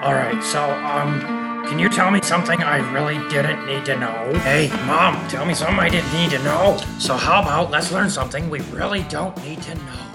All 0.00 0.14
right, 0.14 0.40
so, 0.44 0.62
um, 0.62 1.20
can 1.66 1.80
you 1.80 1.88
tell 1.88 2.08
me 2.12 2.20
something 2.22 2.62
I 2.62 2.76
really 2.92 3.18
didn't 3.28 3.66
need 3.66 3.84
to 3.86 3.98
know? 3.98 4.32
Hey, 4.44 4.68
Mom, 4.86 5.26
tell 5.28 5.44
me 5.44 5.54
something 5.54 5.80
I 5.80 5.88
didn't 5.88 6.12
need 6.12 6.30
to 6.30 6.38
know. 6.44 6.76
So, 7.00 7.16
how 7.16 7.42
about 7.42 7.72
let's 7.72 7.90
learn 7.90 8.08
something 8.08 8.48
we 8.48 8.60
really 8.70 9.02
don't 9.04 9.36
need 9.44 9.60
to 9.62 9.74
know? 9.74 10.06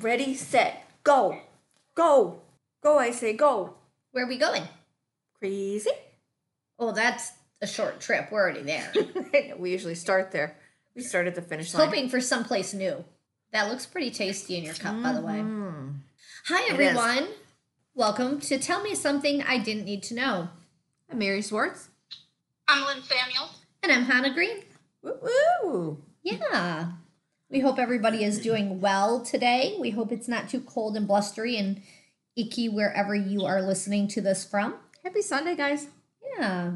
Ready, 0.00 0.34
set, 0.34 0.88
go. 1.04 1.38
Go. 1.94 2.40
Go, 2.82 2.98
I 2.98 3.10
say 3.10 3.34
go. 3.34 3.74
Where 4.12 4.24
are 4.24 4.28
we 4.28 4.38
going? 4.38 4.62
Crazy. 5.38 5.90
Oh, 6.78 6.92
that's 6.92 7.32
a 7.60 7.66
short 7.66 8.00
trip. 8.00 8.32
We're 8.32 8.40
already 8.40 8.62
there. 8.62 8.90
we 9.58 9.72
usually 9.72 9.94
start 9.94 10.30
there. 10.30 10.56
We 10.96 11.02
start 11.02 11.26
at 11.26 11.34
the 11.34 11.42
finish 11.42 11.74
line. 11.74 11.86
Hoping 11.86 12.08
for 12.08 12.22
someplace 12.22 12.72
new. 12.72 13.04
That 13.52 13.68
looks 13.68 13.84
pretty 13.84 14.10
tasty 14.10 14.56
in 14.56 14.64
your 14.64 14.72
cup, 14.72 15.02
by 15.02 15.12
the 15.12 15.20
way. 15.20 15.40
Hi, 16.46 16.68
everyone. 16.70 17.28
Welcome 17.94 18.40
to 18.40 18.58
Tell 18.58 18.82
Me 18.82 18.94
Something 18.94 19.42
I 19.42 19.58
Didn't 19.58 19.84
Need 19.84 20.02
to 20.04 20.14
Know. 20.14 20.48
I'm 21.10 21.18
Mary 21.18 21.42
Swartz. 21.42 21.88
I'm 22.66 22.84
Lynn 22.84 23.02
Samuel. 23.02 23.50
And 23.82 23.92
I'm 23.92 24.04
Hannah 24.04 24.34
Green. 24.34 24.58
Woo 25.02 25.18
woo. 25.22 26.02
Yeah. 26.22 26.92
We 27.50 27.60
hope 27.60 27.78
everybody 27.78 28.24
is 28.24 28.40
doing 28.40 28.80
well 28.80 29.20
today. 29.20 29.76
We 29.78 29.90
hope 29.90 30.10
it's 30.10 30.28
not 30.28 30.48
too 30.48 30.60
cold 30.60 30.96
and 30.96 31.06
blustery 31.06 31.56
and 31.56 31.82
icky 32.36 32.68
wherever 32.68 33.14
you 33.14 33.44
are 33.44 33.62
listening 33.62 34.08
to 34.08 34.20
this 34.20 34.44
from. 34.44 34.74
Happy 35.04 35.22
Sunday, 35.22 35.54
guys. 35.54 35.88
Yeah. 36.38 36.72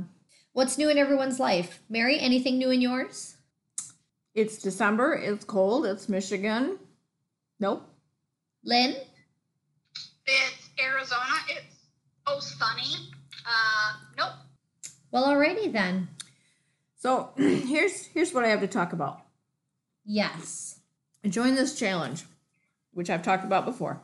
What's 0.53 0.79
new 0.79 0.89
in 0.89 0.99
everyone's 0.99 1.41
life? 1.41 1.81
Mary, 1.89 2.19
anything 2.19 2.59
new 2.59 2.71
in 2.71 2.81
yours? 2.81 3.37
It's 4.35 4.59
December. 4.59 5.15
It's 5.15 5.45
cold. 5.45 5.87
It's 5.87 6.09
Michigan. 6.09 6.79
Nope. 7.59 7.89
Lynn? 8.65 8.97
It's 10.27 10.71
Arizona. 10.83 11.35
It's 11.49 11.77
oh 12.27 12.41
sunny. 12.41 13.11
Uh, 13.47 13.93
nope. 14.17 14.33
Well, 15.11 15.29
alrighty 15.29 15.73
then. 15.73 16.09
So 16.99 17.31
here's 17.37 18.07
here's 18.07 18.33
what 18.33 18.45
I 18.45 18.49
have 18.49 18.61
to 18.61 18.67
talk 18.67 18.93
about. 18.93 19.21
Yes. 20.05 20.81
Join 21.29 21.57
this 21.57 21.77
challenge, 21.77 22.25
which 22.93 23.11
I've 23.11 23.23
talked 23.23 23.45
about 23.45 23.65
before. 23.65 24.01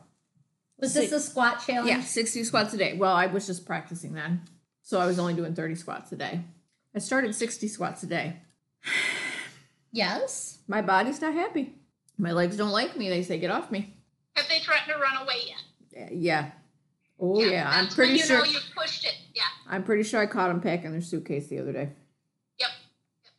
Was 0.79 0.93
this 0.93 1.13
a 1.13 1.19
squat 1.21 1.63
challenge? 1.65 1.87
Yeah, 1.87 2.01
60 2.01 2.43
squats 2.43 2.73
a 2.73 2.77
day. 2.77 2.97
Well, 2.97 3.15
I 3.15 3.27
was 3.27 3.47
just 3.47 3.65
practicing 3.65 4.13
then. 4.13 4.41
So 4.81 4.99
I 4.99 5.05
was 5.05 5.17
only 5.17 5.33
doing 5.33 5.55
30 5.55 5.75
squats 5.75 6.11
a 6.11 6.17
day. 6.17 6.41
I 6.93 6.99
started 6.99 7.33
60 7.33 7.67
squats 7.67 8.03
a 8.03 8.07
day. 8.07 8.37
Yes. 9.95 10.57
My 10.67 10.81
body's 10.81 11.21
not 11.21 11.35
happy. 11.35 11.75
My 12.17 12.31
legs 12.31 12.57
don't 12.57 12.71
like 12.71 12.97
me. 12.97 13.09
They 13.09 13.21
say, 13.21 13.37
get 13.37 13.51
off 13.51 13.69
me. 13.69 13.95
Have 14.35 14.49
they 14.49 14.57
threatened 14.57 14.91
to 14.91 14.99
run 14.99 15.21
away 15.21 15.35
yet? 15.45 15.61
Yeah. 16.11 16.51
Oh, 17.19 17.39
yeah. 17.39 17.69
I'm 17.69 17.85
that's 17.85 17.97
when 17.97 18.07
pretty 18.07 18.19
you 18.19 18.25
sure. 18.25 18.39
know 18.39 18.43
you 18.45 18.59
pushed 18.75 19.05
it. 19.05 19.15
Yeah. 19.33 19.43
I'm 19.69 19.83
pretty 19.83 20.03
sure 20.03 20.19
I 20.19 20.25
caught 20.25 20.49
them 20.49 20.61
packing 20.61 20.91
their 20.91 21.01
suitcase 21.01 21.47
the 21.47 21.59
other 21.59 21.71
day. 21.71 21.89
Yep. 22.59 22.69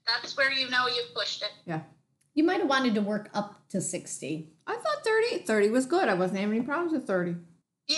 That's 0.06 0.36
where 0.36 0.52
you 0.52 0.70
know 0.70 0.86
you 0.86 1.02
pushed 1.14 1.42
it. 1.42 1.50
Yeah. 1.66 1.80
You 2.34 2.44
might 2.44 2.60
have 2.60 2.69
wanted 2.69 2.94
to 2.94 3.00
work 3.00 3.30
up 3.34 3.69
to 3.70 3.80
60. 3.80 4.48
I 4.66 4.75
thought 4.75 5.05
30. 5.05 5.44
30 5.44 5.70
was 5.70 5.86
good. 5.86 6.08
I 6.08 6.14
wasn't 6.14 6.41
having 6.41 6.56
any 6.56 6.64
problems 6.66 6.92
with 6.92 7.06
30. 7.06 7.36
Yeah. 7.88 7.97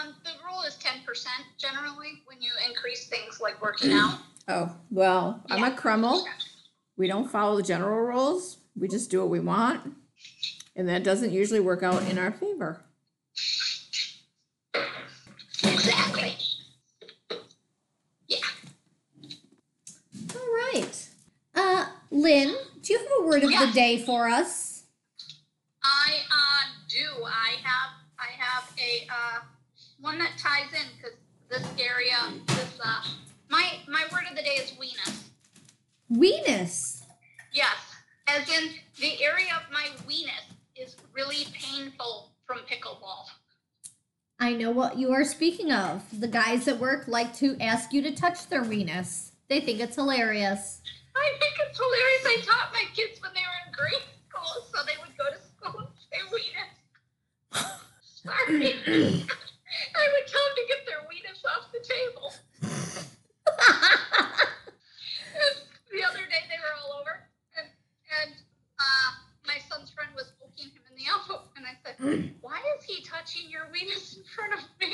Um, 0.00 0.14
the 0.24 0.30
rule 0.46 0.62
is 0.62 0.76
ten 0.76 1.02
percent 1.04 1.42
generally 1.58 2.22
when 2.26 2.40
you 2.40 2.50
increase 2.68 3.08
things 3.08 3.40
like 3.40 3.60
working 3.62 3.92
out. 3.92 4.18
Oh, 4.46 4.76
well, 4.90 5.42
I'm 5.48 5.64
a 5.64 5.70
Kreml. 5.74 6.22
10%. 6.22 6.24
We 6.98 7.08
don't 7.08 7.30
follow 7.30 7.56
the 7.56 7.62
general 7.62 8.00
rules. 8.02 8.58
We 8.78 8.88
just 8.88 9.10
do 9.10 9.20
what 9.20 9.30
we 9.30 9.40
want. 9.40 9.94
And 10.76 10.86
that 10.90 11.02
doesn't 11.02 11.32
usually 11.32 11.60
work 11.60 11.82
out 11.82 12.02
in 12.10 12.18
our 12.18 12.30
favor. 12.30 12.84
Exactly. 15.62 16.34
Yeah. 18.28 18.38
All 20.34 20.52
right. 20.72 21.08
Uh, 21.54 21.86
Lynn, 22.24 22.56
do 22.80 22.92
you 22.94 22.98
have 22.98 23.08
a 23.20 23.26
word 23.26 23.44
of 23.44 23.50
Yeah. 23.50 23.66
the 23.66 23.72
day 23.72 24.02
for 24.02 24.26
us? 24.28 24.84
I 25.82 26.20
uh 26.32 26.62
do. 26.88 27.22
I 27.22 27.56
have 27.62 27.90
I 28.18 28.30
have 28.38 28.72
a 28.78 29.06
uh 29.12 29.40
one 30.00 30.18
that 30.20 30.38
ties 30.38 30.72
in 30.72 30.86
because 30.96 31.18
this 31.50 31.68
area 31.78 32.16
this 32.46 32.80
uh 32.82 33.04
my 33.50 33.78
my 33.86 34.06
word 34.10 34.22
of 34.30 34.36
the 34.36 34.42
day 34.42 34.54
is 34.54 34.70
weenus. 34.72 35.24
Weenus. 36.10 37.02
Yes, 37.52 37.76
as 38.26 38.48
in 38.48 38.70
the 38.98 39.22
area 39.22 39.54
of 39.54 39.70
my 39.70 39.88
weenus 40.08 40.46
is 40.76 40.96
really 41.12 41.46
painful 41.52 42.30
from 42.46 42.60
pickleball. 42.60 43.26
I 44.40 44.54
know 44.54 44.70
what 44.70 44.96
you 44.96 45.12
are 45.12 45.24
speaking 45.24 45.70
of. 45.70 46.02
The 46.18 46.28
guys 46.28 46.66
at 46.68 46.78
work 46.80 47.06
like 47.06 47.36
to 47.36 47.58
ask 47.60 47.92
you 47.92 48.00
to 48.00 48.14
touch 48.14 48.48
their 48.48 48.62
weenus. 48.62 49.32
They 49.48 49.60
think 49.60 49.78
it's 49.80 49.96
hilarious. 49.96 50.80
I 51.24 51.30
think 51.40 51.54
it's 51.64 51.78
hilarious. 51.78 52.24
I 52.28 52.36
taught 52.44 52.68
my 52.72 52.84
kids 52.92 53.20
when 53.22 53.32
they 53.32 53.40
were 53.40 53.60
in 53.64 53.72
grade 53.72 54.04
school, 54.28 54.68
so 54.68 54.84
they 54.84 54.96
would 55.00 55.16
go 55.16 55.24
to 55.32 55.40
school 55.40 55.80
and 55.80 55.88
say 55.96 56.20
weenus. 56.28 56.76
Sorry. 58.04 58.76
I 59.96 60.04
would 60.12 60.26
tell 60.28 60.44
them 60.44 60.54
to 60.60 60.64
get 60.68 60.80
their 60.86 61.02
weenus 61.08 61.40
off 61.48 61.72
the 61.72 61.80
table. 61.80 62.28
The 65.94 66.02
other 66.02 66.26
day 66.26 66.42
they 66.50 66.58
were 66.58 66.74
all 66.82 66.98
over, 67.00 67.22
and 67.56 67.68
and 68.20 68.34
uh, 68.80 69.10
my 69.46 69.58
son's 69.70 69.90
friend 69.90 70.10
was 70.16 70.32
poking 70.42 70.72
him 70.74 70.82
in 70.90 70.96
the 70.98 71.06
elbow, 71.08 71.46
and 71.56 71.64
I 71.64 71.78
said, 71.86 72.34
"Why 72.40 72.60
is 72.76 72.84
he 72.84 73.02
touching 73.04 73.48
your 73.48 73.70
weenus 73.70 74.16
in 74.16 74.24
front 74.24 74.54
of 74.54 74.60
me?" 74.80 74.90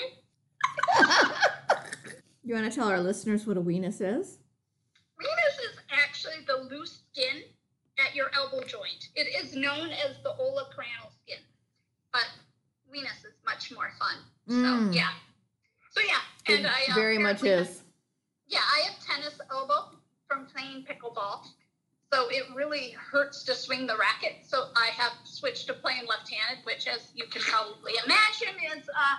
You 2.42 2.54
want 2.54 2.70
to 2.72 2.74
tell 2.74 2.88
our 2.88 3.00
listeners 3.00 3.46
what 3.46 3.56
a 3.58 3.60
weenus 3.60 4.00
is? 4.00 4.38
weenus 5.20 5.56
is 5.70 5.78
actually 5.90 6.40
the 6.46 6.56
loose 6.74 7.02
skin 7.12 7.42
at 7.98 8.14
your 8.14 8.30
elbow 8.34 8.64
joint. 8.66 9.08
It 9.14 9.28
is 9.42 9.54
known 9.54 9.90
as 9.90 10.16
the 10.22 10.30
olecranon 10.30 11.12
skin, 11.22 11.38
but 12.12 12.26
weenus 12.92 13.24
is 13.24 13.36
much 13.44 13.70
more 13.72 13.92
fun. 13.98 14.16
Mm. 14.48 14.88
So 14.88 14.96
yeah, 14.98 15.10
so 15.92 16.00
yeah, 16.00 16.54
and 16.54 16.66
It 16.66 16.70
I 16.70 16.92
uh, 16.92 16.94
very 16.94 17.18
much 17.42 17.50
is. 17.50 17.82
Yeah, 18.48 18.60
I 18.60 18.80
have 18.90 19.04
tennis 19.04 19.38
elbow 19.50 19.96
from 20.28 20.46
playing 20.46 20.84
pickleball, 20.84 21.44
so 22.12 22.28
it 22.30 22.44
really 22.54 22.90
hurts 22.90 23.44
to 23.44 23.54
swing 23.54 23.86
the 23.86 23.96
racket. 23.96 24.38
So 24.46 24.68
I 24.76 24.88
have 24.96 25.12
switched 25.24 25.66
to 25.68 25.74
playing 25.74 26.06
left-handed, 26.08 26.64
which, 26.64 26.86
as 26.86 27.12
you 27.14 27.24
can 27.26 27.42
probably 27.42 27.92
imagine, 28.04 28.54
is 28.76 28.88
uh, 28.88 29.16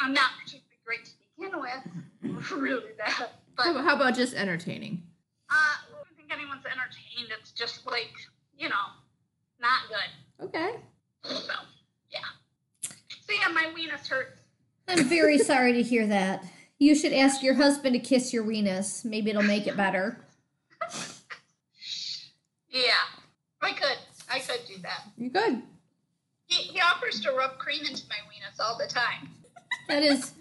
I'm 0.00 0.12
not 0.12 0.30
particularly 0.38 0.78
great 0.84 1.04
to 1.06 1.12
begin 1.36 1.60
with, 1.60 2.50
really 2.52 2.92
bad. 2.96 3.30
But 3.56 3.66
How, 3.66 3.82
how 3.82 3.96
about 3.96 4.14
just 4.14 4.34
entertaining? 4.34 5.02
uh, 5.50 5.54
I 5.54 5.76
don't 5.90 6.16
think 6.16 6.32
anyone's 6.32 6.64
entertained. 6.66 7.32
It's 7.40 7.50
just 7.50 7.86
like, 7.86 8.12
you 8.56 8.68
know, 8.68 8.74
not 9.60 9.80
good. 9.88 10.44
Okay. 10.46 10.76
So, 11.24 11.54
yeah. 12.10 12.20
So, 12.82 13.34
yeah, 13.40 13.48
my 13.52 13.72
weenus 13.76 14.06
hurts. 14.06 14.38
I'm 14.86 15.04
very 15.04 15.38
sorry 15.38 15.72
to 15.74 15.82
hear 15.82 16.06
that. 16.06 16.44
You 16.78 16.94
should 16.94 17.12
ask 17.12 17.42
your 17.42 17.54
husband 17.54 17.94
to 17.94 17.98
kiss 17.98 18.32
your 18.32 18.44
weenus. 18.44 19.04
Maybe 19.04 19.30
it'll 19.30 19.42
make 19.42 19.66
it 19.66 19.76
better. 19.76 20.18
Yeah, 22.70 22.92
I 23.60 23.72
could. 23.72 23.98
I 24.30 24.38
could 24.38 24.60
do 24.66 24.80
that. 24.82 25.02
You 25.16 25.30
could. 25.30 25.62
He, 26.46 26.62
he 26.62 26.80
offers 26.80 27.20
to 27.22 27.32
rub 27.32 27.58
cream 27.58 27.80
into 27.80 28.04
my 28.08 28.16
weenus 28.28 28.60
all 28.60 28.78
the 28.78 28.86
time. 28.86 29.28
That 29.88 30.02
is 30.02 30.32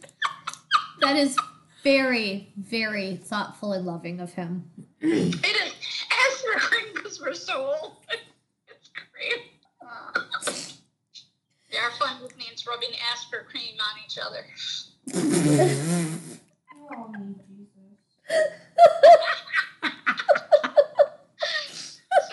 that 1.02 1.16
is 1.16 1.38
very, 1.84 2.52
very 2.58 3.16
thoughtful 3.16 3.74
and 3.74 3.86
loving 3.86 4.20
of 4.20 4.34
him. 4.34 4.70
It 5.00 5.46
is 5.46 5.74
ask 6.12 6.44
for 6.44 6.60
cream 6.60 6.94
because 6.94 7.22
we're 7.22 7.34
so 7.34 7.76
old. 7.82 7.98
it's 8.68 8.90
cream. 8.90 9.44
Uh, 9.82 10.22
yeah, 11.72 11.80
our 11.84 11.92
fun 11.92 12.20
group 12.20 12.38
name's 12.38 12.66
rubbing 12.68 12.90
Aspercreme 12.90 13.80
on 13.80 14.00
each 14.06 14.18
other. 14.18 14.46
So 15.08 15.20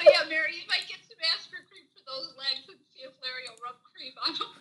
yeah, 0.03 0.25
Mary, 0.29 0.55
you 0.55 0.67
might 0.69 0.87
get 0.89 1.01
some 1.07 1.21
Aspercreme 1.23 1.89
for 1.95 2.03
those 2.07 2.35
legs 2.37 2.69
and 2.69 2.79
see 2.93 3.03
if 3.05 3.13
Larry 3.23 3.45
will 3.49 3.61
rub 3.63 3.77
cream 3.95 4.15
on 4.27 4.33
them. 4.35 4.53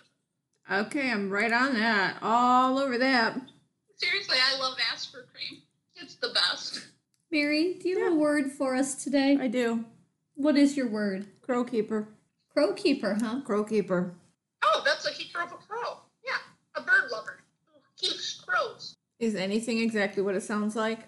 Okay, 0.87 1.11
I'm 1.11 1.29
right 1.29 1.51
on 1.51 1.73
that. 1.75 2.17
All 2.21 2.79
over 2.79 2.97
that. 2.97 3.39
Seriously, 3.97 4.37
I 4.41 4.59
love 4.59 4.77
Aspercreme. 4.93 5.61
It's 5.95 6.15
the 6.15 6.29
best. 6.29 6.87
Mary, 7.31 7.75
do 7.81 7.89
you 7.89 8.03
have 8.03 8.13
a 8.13 8.15
word 8.15 8.51
for 8.51 8.75
us 8.75 9.03
today? 9.03 9.37
I 9.39 9.47
do. 9.47 9.85
What 10.35 10.55
is 10.55 10.75
your 10.77 10.87
word? 10.87 11.27
Crow 11.41 11.63
keeper. 11.63 12.07
Crow 12.51 12.73
keeper, 12.73 13.17
huh? 13.19 13.41
Crow 13.41 13.63
keeper. 13.63 14.13
Oh, 14.63 14.81
that's 14.85 15.05
a 15.05 15.11
keeper 15.13 15.41
of 15.41 15.51
a 15.51 15.55
crow. 15.55 15.99
Yeah, 16.25 16.37
a 16.75 16.81
bird 16.81 17.09
lover 17.11 17.39
who 17.65 17.79
keeps 17.97 18.35
crows. 18.41 18.95
Is 19.23 19.35
anything 19.35 19.79
exactly 19.79 20.21
what 20.21 20.35
it 20.35 20.43
sounds 20.43 20.75
like? 20.75 20.99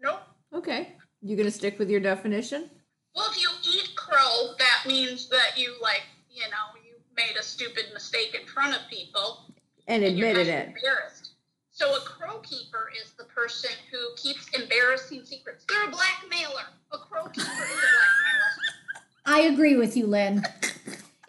Nope. 0.00 0.20
Okay. 0.54 0.94
You 1.22 1.36
gonna 1.36 1.50
stick 1.50 1.76
with 1.76 1.90
your 1.90 1.98
definition? 1.98 2.70
Well, 3.16 3.28
if 3.32 3.42
you 3.42 3.48
eat 3.68 3.96
crow, 3.96 4.52
that 4.58 4.84
means 4.86 5.28
that 5.28 5.58
you 5.58 5.74
like, 5.82 6.02
you 6.30 6.42
know, 6.42 6.80
you 6.84 6.92
made 7.16 7.36
a 7.36 7.42
stupid 7.42 7.86
mistake 7.92 8.36
in 8.40 8.46
front 8.46 8.76
of 8.76 8.82
people. 8.88 9.52
And 9.88 10.04
and 10.04 10.16
you're 10.16 10.28
admitted 10.28 10.54
it. 10.54 10.68
Embarrassed. 10.68 11.32
So 11.72 11.96
a 11.96 12.00
crow 12.00 12.38
keeper 12.38 12.92
is 13.02 13.12
the 13.14 13.24
person 13.24 13.72
who 13.90 13.98
keeps 14.16 14.48
embarrassing 14.50 15.24
secrets. 15.24 15.64
They're 15.68 15.88
a 15.88 15.90
blackmailer. 15.90 16.66
A 16.92 16.98
crow 16.98 17.24
keeper 17.24 17.40
is 17.40 17.48
a 17.48 17.56
blackmailer. 17.56 18.52
I 19.26 19.40
agree 19.52 19.74
with 19.74 19.96
you, 19.96 20.06
Lynn. 20.06 20.44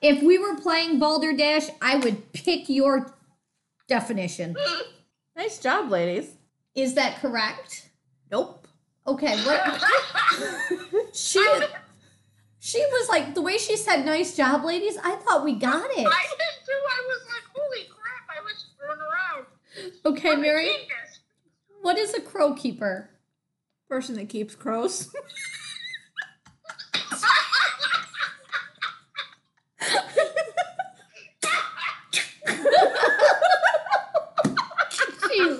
If 0.03 0.21
we 0.21 0.37
were 0.37 0.57
playing 0.57 0.99
Balderdash, 0.99 1.69
I 1.81 1.95
would 1.95 2.33
pick 2.33 2.69
your 2.69 3.15
definition. 3.87 4.55
Nice 5.35 5.59
job, 5.59 5.89
ladies. 5.89 6.35
Is 6.75 6.93
that 6.95 7.19
correct? 7.19 7.89
Nope. 8.31 8.67
Okay, 9.05 9.35
what 9.43 9.83
she 11.13 11.45
she 12.59 12.79
was 12.79 13.09
like 13.09 13.35
the 13.35 13.41
way 13.41 13.57
she 13.57 13.75
said 13.75 14.05
nice 14.05 14.35
job, 14.37 14.63
ladies, 14.63 14.97
I 15.03 15.15
thought 15.15 15.43
we 15.43 15.55
got 15.55 15.83
it. 15.91 16.07
I 16.07 16.25
did 16.29 16.65
too. 16.65 16.71
I 16.71 17.07
was 17.07 17.21
like, 17.27 17.43
holy 17.53 17.89
crap! 17.89 18.29
I 18.29 18.41
was 18.43 18.65
screwing 18.73 18.99
around. 19.01 20.17
Okay, 20.17 20.29
What 20.29 20.39
Mary, 20.39 20.71
what 21.81 21.97
is 21.97 22.13
a 22.13 22.21
crow 22.21 22.53
keeper? 22.53 23.09
Person 23.89 24.15
that 24.15 24.29
keeps 24.29 24.55
crows. 24.55 25.13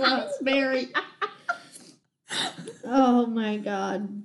Jesus, 0.04 0.42
Mary. 0.42 0.90
Oh 2.86 3.26
my 3.28 3.58
god. 3.58 4.24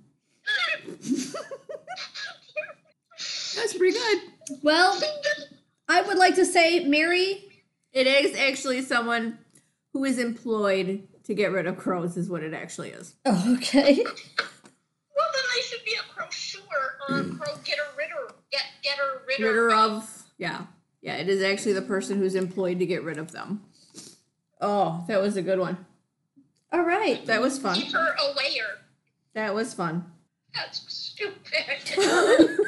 That's 3.54 3.74
pretty 3.76 3.98
good. 3.98 4.18
Well, 4.62 5.00
I 5.88 6.02
would 6.02 6.16
like 6.18 6.34
to 6.36 6.46
say, 6.46 6.84
Mary, 6.84 7.44
It 7.92 8.06
is 8.06 8.36
actually 8.38 8.82
someone 8.82 9.38
who 9.92 10.04
is 10.04 10.18
employed 10.18 11.08
to 11.24 11.34
get 11.34 11.52
rid 11.52 11.66
of 11.66 11.76
crows, 11.76 12.16
is 12.16 12.28
what 12.30 12.42
it 12.42 12.54
actually 12.54 12.90
is. 12.90 13.14
Oh, 13.24 13.56
okay. 13.56 13.94
Well, 14.04 15.26
then 15.32 15.42
they 15.54 15.62
should 15.62 15.84
be 15.84 15.94
a 15.94 16.14
crow 16.14 16.28
shooer 16.30 16.62
or 17.08 17.20
a 17.20 17.24
crow 17.24 17.54
getter 17.64 17.82
ritter. 17.96 18.34
Get 18.52 18.62
getter 18.82 19.22
ritter. 19.26 19.44
Ritter 19.44 19.74
of, 19.74 20.24
yeah. 20.38 20.66
Yeah, 21.00 21.16
it 21.16 21.28
is 21.28 21.42
actually 21.42 21.72
the 21.72 21.82
person 21.82 22.18
who's 22.18 22.34
employed 22.34 22.78
to 22.80 22.86
get 22.86 23.02
rid 23.02 23.18
of 23.18 23.32
them. 23.32 23.62
Oh, 24.60 25.04
that 25.08 25.20
was 25.20 25.36
a 25.36 25.42
good 25.42 25.58
one. 25.58 25.86
All 26.72 26.82
right. 26.82 27.24
That 27.26 27.40
was 27.40 27.58
fun. 27.58 27.76
Keep 27.76 27.92
her 27.92 28.14
aware. 28.30 28.78
That 29.34 29.54
was 29.54 29.72
fun. 29.74 30.04
That's 30.54 30.82
stupid. 30.92 31.36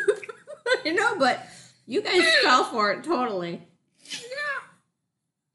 you 0.85 0.95
know, 0.95 1.19
but 1.19 1.47
you 1.87 2.03
guys 2.03 2.25
fell 2.43 2.65
for 2.65 2.93
it 2.93 3.05
totally. 3.05 3.61
yeah. 4.05 4.61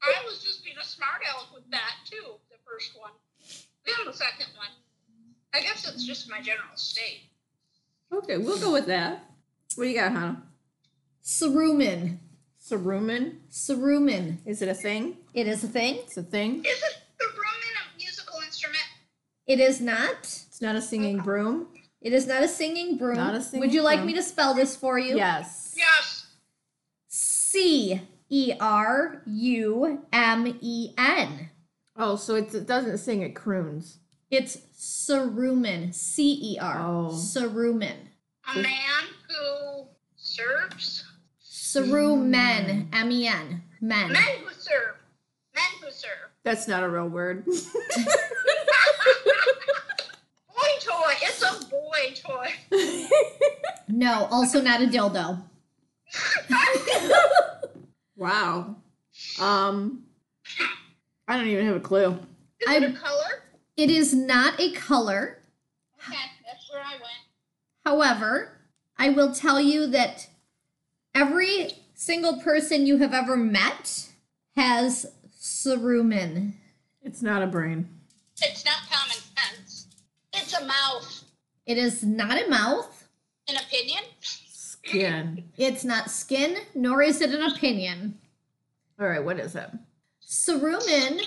I 0.02 0.24
was 0.24 0.42
just 0.42 0.64
being 0.64 0.76
a 0.80 0.84
smart 0.84 1.22
aleck 1.34 1.54
with 1.54 1.70
that 1.70 1.94
too. 2.08 2.34
The 2.50 2.56
first 2.64 2.92
one. 3.00 3.12
Then 3.86 3.94
the 4.06 4.12
second 4.12 4.48
one. 4.56 4.68
I 5.54 5.60
guess 5.62 5.88
it's 5.88 6.04
just 6.04 6.30
my 6.30 6.40
general 6.40 6.68
state. 6.74 7.22
Okay, 8.12 8.36
we'll 8.36 8.58
go 8.58 8.72
with 8.72 8.86
that. 8.86 9.24
What 9.74 9.84
do 9.84 9.90
you 9.90 9.96
got, 9.96 10.12
Hannah? 10.12 10.42
Cerumen. 11.24 12.18
Cerumen? 12.68 13.36
Cerumen. 13.50 14.38
Is 14.44 14.60
it 14.60 14.68
a 14.68 14.74
thing? 14.74 15.18
It 15.34 15.46
is 15.46 15.62
a 15.62 15.68
thing. 15.68 15.96
It's 15.98 16.16
a 16.16 16.22
thing. 16.22 16.64
Is 16.64 16.82
it 16.82 16.96
the 17.18 17.26
Roman 17.26 17.74
a 17.94 17.96
musical 17.96 18.40
instrument? 18.40 18.82
It 19.46 19.60
is 19.60 19.80
not. 19.80 20.18
It's 20.22 20.60
not 20.60 20.74
a 20.74 20.82
singing 20.82 21.18
broom. 21.18 21.68
It 22.00 22.12
is 22.12 22.26
not 22.26 22.42
a 22.42 22.48
singing 22.48 22.96
broom. 22.96 23.16
Not 23.16 23.34
a 23.34 23.42
singing 23.42 23.60
Would 23.60 23.74
you 23.74 23.82
like 23.82 23.98
broom. 23.98 24.08
me 24.08 24.14
to 24.14 24.22
spell 24.22 24.54
this 24.54 24.74
for 24.74 24.98
you? 24.98 25.16
Yes. 25.16 25.74
Yes. 25.76 26.26
C 27.08 28.02
E 28.28 28.52
R 28.58 29.22
U 29.24 30.02
M 30.12 30.58
E 30.60 30.92
N. 30.98 31.50
Oh, 31.96 32.16
so 32.16 32.34
it's, 32.34 32.54
it 32.54 32.66
doesn't 32.66 32.98
sing, 32.98 33.22
it 33.22 33.34
croons. 33.34 33.98
It's 34.30 34.56
Cerumen. 34.76 35.94
C 35.94 36.32
E 36.54 36.58
R. 36.60 36.80
Oh. 36.80 37.10
Cerumen. 37.12 37.94
A 38.52 38.58
man 38.58 39.04
who 39.28 39.86
serves. 40.16 41.04
Cerumen. 41.82 42.88
M 42.92 43.10
E 43.12 43.26
N. 43.26 43.62
Men. 43.80 44.12
Men 44.12 44.12
Men 44.12 44.22
who 44.44 44.52
serve. 44.54 44.96
Men 45.54 45.64
who 45.82 45.90
serve. 45.90 46.30
That's 46.44 46.66
not 46.68 46.82
a 46.82 46.88
real 46.88 47.08
word. 47.08 47.44
boy 47.44 47.52
toy. 50.80 51.12
It's 51.22 51.42
a 51.42 51.66
boy 51.66 52.14
toy. 52.14 52.54
No, 53.88 54.26
also 54.30 54.60
not 54.60 54.82
a 54.82 54.86
dildo. 54.86 55.42
wow. 58.16 58.76
Um, 59.40 60.02
I 61.28 61.36
don't 61.36 61.46
even 61.48 61.66
have 61.66 61.76
a 61.76 61.80
clue. 61.80 62.18
Is 62.60 62.68
I'm- 62.68 62.82
it 62.84 62.90
a 62.90 62.98
color? 62.98 63.42
It 63.76 63.90
is 63.90 64.14
not 64.14 64.58
a 64.58 64.72
color. 64.72 65.38
Okay, 66.08 66.16
that's 66.46 66.70
where 66.72 66.80
I 66.82 66.92
went. 66.92 67.20
However, 67.84 68.52
I 68.98 69.10
will 69.10 69.32
tell 69.34 69.60
you 69.60 69.86
that 69.88 70.28
every 71.16 71.70
single 71.94 72.38
person 72.40 72.86
you 72.86 72.98
have 72.98 73.14
ever 73.14 73.36
met 73.36 74.08
has 74.54 75.06
cerumen. 75.40 76.52
It's 77.02 77.22
not 77.22 77.42
a 77.42 77.46
brain. 77.46 77.88
It's 78.42 78.64
not 78.64 78.76
common 78.90 79.16
sense. 79.16 79.86
It's 80.34 80.52
a 80.52 80.66
mouth. 80.66 81.24
It 81.64 81.78
is 81.78 82.02
not 82.04 82.40
a 82.40 82.48
mouth. 82.48 83.08
An 83.48 83.56
opinion? 83.56 84.02
Skin. 84.20 85.44
It's 85.56 85.84
not 85.84 86.10
skin, 86.10 86.58
nor 86.74 87.00
is 87.00 87.22
it 87.22 87.30
an 87.30 87.42
opinion. 87.50 88.18
All 89.00 89.08
right, 89.08 89.24
what 89.24 89.40
is 89.40 89.56
it? 89.56 89.70
Cerumen 90.22 91.20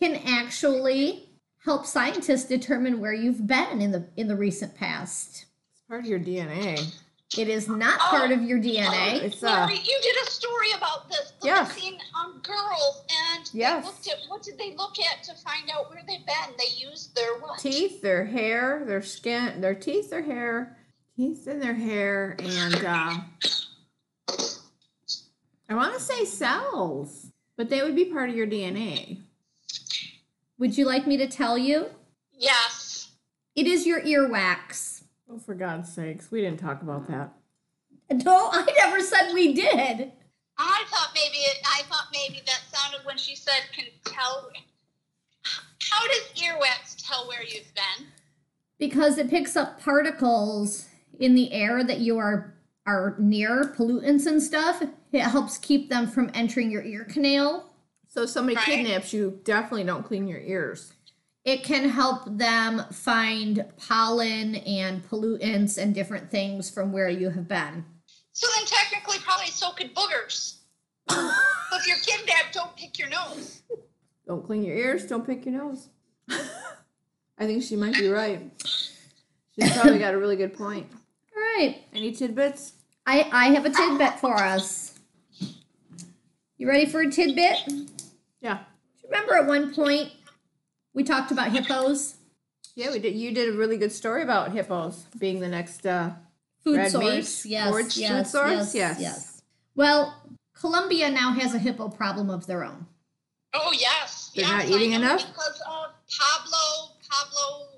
can 0.00 0.20
actually 0.26 1.28
help 1.64 1.84
scientists 1.84 2.44
determine 2.44 3.00
where 3.00 3.12
you've 3.12 3.46
been 3.46 3.80
in 3.82 3.90
the 3.90 4.06
in 4.16 4.28
the 4.28 4.36
recent 4.36 4.74
past. 4.74 5.46
It's 5.72 5.82
part 5.88 6.00
of 6.00 6.06
your 6.06 6.20
DNA. 6.20 6.94
It 7.36 7.48
is 7.48 7.68
not 7.68 7.98
part 7.98 8.30
of 8.30 8.42
your 8.42 8.58
Oh, 8.58 8.62
DNA. 8.62 9.22
It's 9.22 9.42
uh, 9.42 9.68
you 9.70 9.98
did 10.02 10.16
a 10.22 10.30
story 10.30 10.70
about 10.76 11.08
this. 11.10 11.32
The 11.40 11.48
Yes. 11.48 11.72
scene 11.76 11.98
on 12.14 12.38
girls, 12.40 13.02
and 13.34 13.50
Yes. 13.52 13.82
they 13.84 13.88
looked 13.90 14.08
at 14.08 14.30
what 14.30 14.42
did 14.42 14.58
they 14.58 14.74
look 14.76 14.94
at 15.00 15.24
to 15.24 15.34
find 15.34 15.68
out 15.70 15.90
where 15.90 16.02
they've 16.06 16.24
been? 16.24 16.54
They 16.56 16.76
used 16.76 17.14
their 17.16 17.36
what? 17.40 17.58
teeth, 17.58 18.00
their 18.00 18.24
hair, 18.24 18.84
their 18.86 19.02
skin, 19.02 19.60
their 19.60 19.74
teeth, 19.74 20.08
their 20.10 20.22
hair, 20.22 20.78
teeth 21.16 21.48
in 21.48 21.58
their 21.58 21.74
hair, 21.74 22.36
and 22.38 22.84
uh, 22.84 23.16
I 25.68 25.74
want 25.74 25.94
to 25.94 26.00
say 26.00 26.24
cells, 26.24 27.26
but 27.56 27.68
they 27.68 27.82
would 27.82 27.96
be 27.96 28.04
part 28.04 28.30
of 28.30 28.36
your 28.36 28.46
DNA. 28.46 29.20
Would 30.58 30.78
you 30.78 30.86
like 30.86 31.08
me 31.08 31.16
to 31.16 31.26
tell 31.26 31.58
you? 31.58 31.86
Yes. 32.32 33.08
It 33.56 33.66
is 33.66 33.84
your 33.84 34.00
earwax. 34.02 34.95
Oh, 35.28 35.38
for 35.38 35.54
God's 35.54 35.92
sakes, 35.92 36.30
we 36.30 36.40
didn't 36.40 36.60
talk 36.60 36.82
about 36.82 37.08
that. 37.08 37.32
No, 38.24 38.48
I 38.52 38.64
never 38.76 39.00
said 39.00 39.32
we 39.34 39.52
did. 39.52 40.12
I 40.58 40.84
thought 40.88 41.08
maybe 41.14 41.38
it, 41.38 41.58
I 41.64 41.82
thought 41.88 42.06
maybe 42.12 42.40
that 42.46 42.60
sounded 42.72 43.04
when 43.04 43.18
she 43.18 43.34
said 43.34 43.62
can 43.74 43.86
tell. 44.04 44.50
How 45.90 46.06
does 46.06 46.42
earwax 46.42 46.96
tell 46.98 47.26
where 47.28 47.42
you've 47.42 47.72
been? 47.74 48.06
Because 48.78 49.18
it 49.18 49.28
picks 49.28 49.56
up 49.56 49.80
particles 49.80 50.86
in 51.18 51.34
the 51.34 51.52
air 51.52 51.82
that 51.84 51.98
you 52.00 52.18
are 52.18 52.54
are 52.86 53.16
near, 53.18 53.74
pollutants 53.76 54.26
and 54.26 54.40
stuff. 54.40 54.80
It 55.12 55.20
helps 55.20 55.58
keep 55.58 55.90
them 55.90 56.06
from 56.06 56.30
entering 56.34 56.70
your 56.70 56.84
ear 56.84 57.04
canal. 57.04 57.72
So 58.06 58.22
if 58.22 58.30
somebody 58.30 58.54
Right. 58.56 58.64
kidnaps 58.64 59.12
you, 59.12 59.40
definitely 59.42 59.82
don't 59.84 60.04
clean 60.04 60.28
your 60.28 60.38
ears. 60.38 60.92
It 61.46 61.62
can 61.62 61.88
help 61.88 62.24
them 62.26 62.82
find 62.90 63.64
pollen 63.76 64.56
and 64.56 65.08
pollutants 65.08 65.78
and 65.78 65.94
different 65.94 66.28
things 66.28 66.68
from 66.68 66.92
where 66.92 67.08
you 67.08 67.30
have 67.30 67.46
been. 67.46 67.84
So 68.32 68.48
then 68.56 68.66
technically, 68.66 69.18
probably 69.20 69.46
so 69.46 69.70
could 69.70 69.94
boogers. 69.94 70.56
if 71.08 71.86
you're 71.86 71.98
kidnapped, 71.98 72.52
don't 72.52 72.74
pick 72.76 72.98
your 72.98 73.08
nose. 73.08 73.62
Don't 74.26 74.44
clean 74.44 74.64
your 74.64 74.76
ears. 74.76 75.06
Don't 75.06 75.24
pick 75.24 75.46
your 75.46 75.54
nose. 75.54 75.88
I 76.28 77.46
think 77.46 77.62
she 77.62 77.76
might 77.76 77.94
be 77.94 78.08
right. 78.08 78.50
She's 79.54 79.72
probably 79.72 80.00
got 80.00 80.14
a 80.14 80.18
really 80.18 80.36
good 80.36 80.52
point. 80.52 80.88
All 80.90 81.42
right. 81.42 81.84
Any 81.94 82.10
tidbits? 82.10 82.72
I, 83.06 83.28
I 83.30 83.46
have 83.50 83.64
a 83.64 83.70
tidbit 83.70 84.18
for 84.18 84.36
us. 84.36 84.98
You 86.58 86.68
ready 86.68 86.86
for 86.86 87.02
a 87.02 87.10
tidbit? 87.10 87.72
Yeah. 88.40 88.58
Remember 89.04 89.34
at 89.34 89.46
one 89.46 89.72
point 89.72 90.10
we 90.96 91.04
talked 91.04 91.30
about 91.30 91.52
hippos? 91.52 92.16
Yeah, 92.74 92.90
we 92.90 92.98
did. 92.98 93.14
You 93.14 93.32
did 93.32 93.54
a 93.54 93.56
really 93.56 93.76
good 93.76 93.92
story 93.92 94.22
about 94.22 94.50
hippos 94.52 95.06
being 95.18 95.38
the 95.38 95.48
next. 95.48 95.86
uh 95.86 96.10
Food 96.64 96.78
Red 96.78 96.90
source. 96.90 97.44
meat? 97.44 97.50
Yes, 97.52 97.70
Foraged 97.70 97.92
food 97.94 98.00
yes, 98.00 98.32
source? 98.32 98.50
yes, 98.50 98.74
Yes. 98.74 99.00
yes. 99.00 99.42
Well, 99.76 100.20
Colombia 100.58 101.08
now 101.10 101.30
has 101.32 101.54
a 101.54 101.60
hippo 101.60 101.88
problem 101.88 102.28
of 102.28 102.46
their 102.48 102.64
own. 102.64 102.86
Oh 103.54 103.72
yes, 103.72 104.32
They're 104.34 104.44
yes, 104.44 104.68
not 104.68 104.74
eating 104.74 104.92
enough? 104.94 105.24
because 105.28 105.60
of 105.68 105.92
Pablo 106.18 106.96
Pablo 107.08 107.68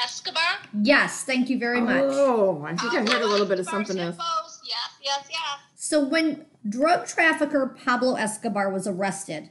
Escobar. 0.00 0.58
Yes, 0.82 1.24
thank 1.24 1.50
you 1.50 1.58
very 1.58 1.80
much. 1.80 2.04
Oh, 2.04 2.62
I 2.64 2.76
think 2.76 2.92
I 2.94 2.98
heard 3.00 3.22
a 3.22 3.26
little 3.26 3.46
bit 3.46 3.58
of 3.58 3.66
Escobar's 3.66 3.88
something 3.88 3.98
else. 4.04 4.60
Yes, 4.64 4.90
yes, 5.02 5.26
yes. 5.28 5.40
So 5.74 6.04
when 6.04 6.46
drug 6.68 7.06
trafficker 7.08 7.66
Pablo 7.84 8.14
Escobar 8.14 8.70
was 8.70 8.86
arrested, 8.86 9.50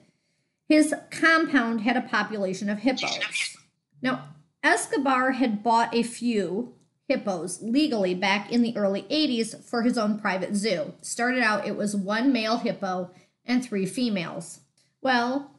his 0.67 0.93
compound 1.11 1.81
had 1.81 1.97
a 1.97 2.01
population 2.01 2.69
of 2.69 2.79
hippos. 2.79 3.57
Now, 4.01 4.29
Escobar 4.63 5.31
had 5.31 5.63
bought 5.63 5.93
a 5.93 6.03
few 6.03 6.73
hippos 7.07 7.61
legally 7.61 8.13
back 8.13 8.51
in 8.51 8.61
the 8.61 8.75
early 8.75 9.03
80s 9.03 9.63
for 9.63 9.83
his 9.83 9.97
own 9.97 10.19
private 10.19 10.55
zoo. 10.55 10.93
Started 11.01 11.41
out, 11.41 11.65
it 11.65 11.77
was 11.77 11.95
one 11.95 12.33
male 12.33 12.57
hippo 12.57 13.11
and 13.45 13.63
three 13.63 13.85
females. 13.85 14.59
Well, 15.01 15.51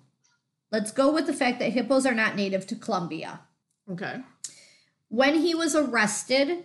let's 0.70 0.92
go 0.92 1.12
with 1.12 1.26
the 1.26 1.32
fact 1.32 1.58
that 1.58 1.72
hippos 1.72 2.04
are 2.04 2.14
not 2.14 2.36
native 2.36 2.66
to 2.66 2.76
Colombia. 2.76 3.40
Okay. 3.90 4.20
When 5.08 5.36
he 5.36 5.54
was 5.54 5.74
arrested, 5.74 6.64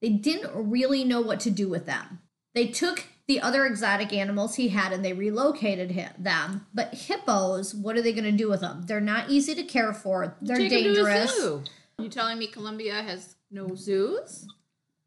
they 0.00 0.08
didn't 0.08 0.70
really 0.70 1.04
know 1.04 1.20
what 1.20 1.40
to 1.40 1.50
do 1.50 1.68
with 1.68 1.84
them. 1.84 2.20
They 2.54 2.66
took 2.66 3.04
the 3.28 3.40
other 3.42 3.66
exotic 3.66 4.12
animals 4.12 4.54
he 4.56 4.68
had 4.68 4.90
and 4.92 5.04
they 5.04 5.12
relocated 5.12 5.92
hi- 5.92 6.10
them. 6.18 6.66
But 6.74 6.94
hippos, 6.94 7.74
what 7.74 7.96
are 7.96 8.02
they 8.02 8.12
going 8.12 8.24
to 8.24 8.32
do 8.32 8.48
with 8.48 8.62
them? 8.62 8.84
They're 8.86 9.00
not 9.02 9.30
easy 9.30 9.54
to 9.54 9.62
care 9.62 9.92
for. 9.92 10.34
They're 10.40 10.56
Take 10.56 10.70
to 10.70 10.82
dangerous. 10.82 11.36
zoo. 11.36 11.62
You 11.98 12.08
telling 12.08 12.38
me 12.38 12.46
Colombia 12.46 13.02
has 13.02 13.36
no 13.50 13.74
zoos? 13.74 14.48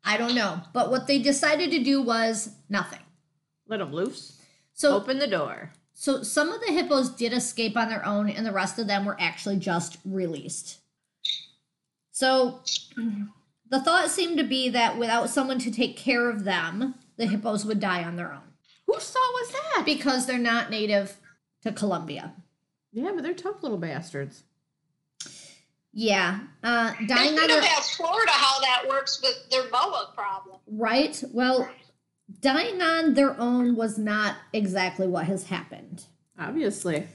I 0.06 0.18
don't 0.18 0.36
know. 0.36 0.62
But 0.72 0.92
what 0.92 1.08
they 1.08 1.20
decided 1.20 1.72
to 1.72 1.84
do 1.84 2.02
was 2.02 2.52
nothing. 2.70 3.00
Let 3.68 3.78
them 3.78 3.92
loose. 3.92 4.40
So 4.74 4.96
Open 4.96 5.18
the 5.20 5.28
door. 5.28 5.74
So 5.94 6.24
some 6.24 6.50
of 6.50 6.62
the 6.62 6.74
hippos 6.74 7.10
did 7.10 7.34
escape 7.34 7.78
on 7.78 7.90
their 7.90 8.06
own, 8.06 8.30
and 8.30 8.46
the 8.46 8.52
rest 8.52 8.80
of 8.80 8.88
them 8.88 9.06
were 9.06 9.18
actually 9.20 9.58
just 9.58 9.98
released. 10.04 10.80
So 12.12 12.62
the 13.70 13.80
thought 13.80 14.10
seemed 14.10 14.38
to 14.40 14.44
be 14.44 14.70
that 14.70 14.98
without 14.98 15.30
someone 15.30 15.60
to 15.60 15.72
take 15.72 15.98
care 15.98 16.30
of 16.30 16.44
them, 16.44 16.96
the 17.18 17.26
hippos 17.28 17.66
would 17.66 17.80
die 17.80 18.04
on 18.04 18.16
their 18.16 18.32
own 18.32 18.42
Whose 18.88 19.10
thought 19.10 19.34
was 19.34 19.52
that? 19.52 19.84
because 19.86 20.26
they're 20.26 20.38
not 20.38 20.70
native 20.70 21.18
to 21.64 21.72
Colombia. 21.72 22.34
yeah, 22.92 23.12
but 23.14 23.24
they're 23.24 23.34
tough 23.34 23.62
little 23.64 23.78
bastards. 23.78 24.44
Yeah, 25.94 26.40
uh, 26.64 26.94
They 27.00 27.06
dying 27.06 27.34
on 27.34 27.38
should 27.40 27.50
their 27.50 27.62
have 27.62 27.78
asked 27.80 27.96
Florida 27.96 28.32
how 28.32 28.60
that 28.62 28.86
works 28.88 29.22
with 29.22 29.50
their 29.50 29.64
boa 29.70 30.12
problem. 30.16 30.58
right. 30.68 31.22
Well, 31.34 31.70
dying 32.40 32.82
on 32.82 33.14
their 33.14 33.38
own 33.40 33.76
was 33.76 33.98
not 33.98 34.38
exactly 34.54 35.06
what 35.08 35.26
has 35.26 35.48
happened. 35.48 36.06
Obviously. 36.40 37.08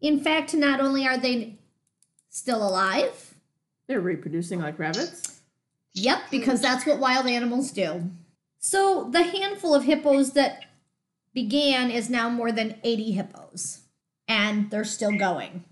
In 0.00 0.20
fact, 0.20 0.54
not 0.54 0.80
only 0.80 1.06
are 1.06 1.18
they 1.18 1.58
still 2.28 2.66
alive, 2.66 3.34
They're 3.88 4.00
reproducing 4.00 4.60
like 4.60 4.78
rabbits. 4.78 5.40
Yep, 5.94 6.18
because 6.30 6.60
that's 6.60 6.86
what 6.86 7.00
wild 7.00 7.26
animals 7.26 7.72
do. 7.72 8.10
So 8.60 9.08
the 9.10 9.22
handful 9.22 9.74
of 9.74 9.84
hippos 9.84 10.32
that 10.34 10.64
began 11.32 11.90
is 11.90 12.10
now 12.10 12.28
more 12.28 12.52
than 12.52 12.76
80 12.84 13.12
hippos, 13.12 13.80
and 14.28 14.70
they're 14.70 14.84
still 14.84 15.16
going. 15.16 15.64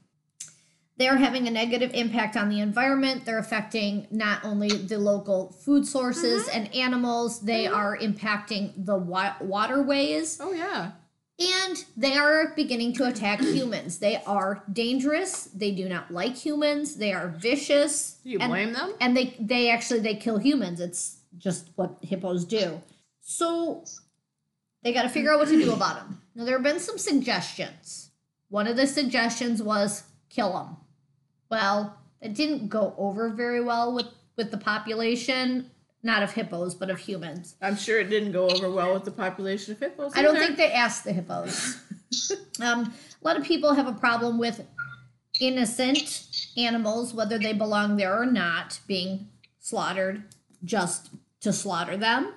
They're 0.96 1.18
having 1.18 1.46
a 1.46 1.50
negative 1.50 1.92
impact 1.94 2.36
on 2.36 2.48
the 2.48 2.60
environment. 2.60 3.24
They're 3.24 3.38
affecting 3.38 4.08
not 4.10 4.44
only 4.44 4.68
the 4.68 4.98
local 4.98 5.52
food 5.52 5.86
sources 5.86 6.46
mm-hmm. 6.46 6.56
and 6.56 6.74
animals, 6.74 7.40
they 7.40 7.66
mm-hmm. 7.66 7.74
are 7.74 7.96
impacting 7.96 8.72
the 8.84 8.96
wa- 8.96 9.36
waterways, 9.40 10.38
Oh 10.40 10.52
yeah. 10.52 10.92
and 11.38 11.84
they 11.96 12.16
are 12.16 12.52
beginning 12.56 12.94
to 12.94 13.06
attack 13.06 13.40
humans. 13.40 13.98
They 13.98 14.22
are 14.26 14.64
dangerous. 14.72 15.44
They 15.44 15.72
do 15.72 15.88
not 15.90 16.10
like 16.10 16.34
humans. 16.34 16.96
They 16.96 17.12
are 17.12 17.28
vicious. 17.28 18.16
Do 18.24 18.30
you 18.30 18.38
and- 18.40 18.50
blame 18.50 18.72
them? 18.72 18.94
and 18.98 19.14
they 19.16 19.36
they 19.38 19.70
actually 19.70 20.00
they 20.00 20.14
kill 20.14 20.38
humans 20.38 20.80
it's 20.80 21.18
just 21.38 21.70
what 21.76 21.96
hippos 22.02 22.44
do. 22.44 22.82
So 23.20 23.84
they 24.82 24.92
got 24.92 25.02
to 25.02 25.08
figure 25.08 25.32
out 25.32 25.38
what 25.38 25.48
to 25.48 25.56
do 25.56 25.72
about 25.72 25.96
them. 25.96 26.20
Now 26.34 26.44
there 26.44 26.56
have 26.56 26.62
been 26.62 26.80
some 26.80 26.98
suggestions. 26.98 28.10
One 28.50 28.66
of 28.66 28.76
the 28.76 28.86
suggestions 28.86 29.62
was 29.62 30.04
kill 30.28 30.52
them 30.52 30.76
well 31.50 31.98
it 32.20 32.34
didn't 32.34 32.68
go 32.68 32.94
over 32.98 33.30
very 33.30 33.62
well 33.62 33.94
with 33.94 34.06
with 34.36 34.50
the 34.50 34.58
population 34.58 35.70
not 36.02 36.22
of 36.22 36.32
hippos 36.32 36.74
but 36.74 36.90
of 36.90 36.98
humans. 36.98 37.56
I'm 37.60 37.76
sure 37.76 38.00
it 38.00 38.08
didn't 38.08 38.32
go 38.32 38.48
over 38.48 38.70
well 38.70 38.94
with 38.94 39.04
the 39.04 39.10
population 39.10 39.72
of 39.72 39.80
hippos. 39.80 40.12
i 40.14 40.22
don't 40.22 40.36
think 40.36 40.56
they 40.56 40.72
asked 40.72 41.04
the 41.04 41.12
hippos. 41.12 41.80
Um, 42.60 42.92
a 43.22 43.24
lot 43.24 43.36
of 43.36 43.44
people 43.44 43.74
have 43.74 43.86
a 43.86 43.92
problem 43.92 44.38
with 44.38 44.66
innocent 45.40 46.26
animals, 46.56 47.14
whether 47.14 47.38
they 47.38 47.52
belong 47.52 47.96
there 47.96 48.18
or 48.18 48.26
not, 48.26 48.80
being 48.88 49.28
slaughtered 49.60 50.24
just 50.64 51.10
to 51.40 51.52
slaughter 51.52 51.96
them, 51.96 52.34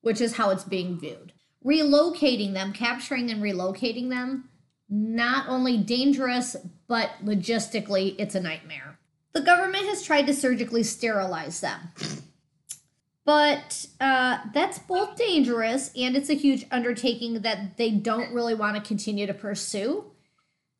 which 0.00 0.20
is 0.20 0.36
how 0.36 0.50
it's 0.50 0.64
being 0.64 0.98
viewed. 0.98 1.32
Relocating 1.64 2.54
them, 2.54 2.72
capturing 2.72 3.30
and 3.30 3.42
relocating 3.42 4.08
them, 4.08 4.48
not 4.88 5.48
only 5.48 5.76
dangerous, 5.78 6.56
but 6.88 7.10
logistically, 7.24 8.16
it's 8.18 8.34
a 8.34 8.40
nightmare. 8.40 8.98
The 9.32 9.42
government 9.42 9.86
has 9.86 10.02
tried 10.02 10.26
to 10.26 10.34
surgically 10.34 10.82
sterilize 10.82 11.60
them. 11.60 11.80
But 13.24 13.86
uh, 14.00 14.38
that's 14.52 14.80
both 14.80 15.16
dangerous 15.16 15.92
and 15.96 16.16
it's 16.16 16.30
a 16.30 16.34
huge 16.34 16.66
undertaking 16.72 17.42
that 17.42 17.76
they 17.76 17.90
don't 17.90 18.34
really 18.34 18.54
want 18.54 18.76
to 18.76 18.82
continue 18.82 19.26
to 19.26 19.34
pursue. 19.34 20.06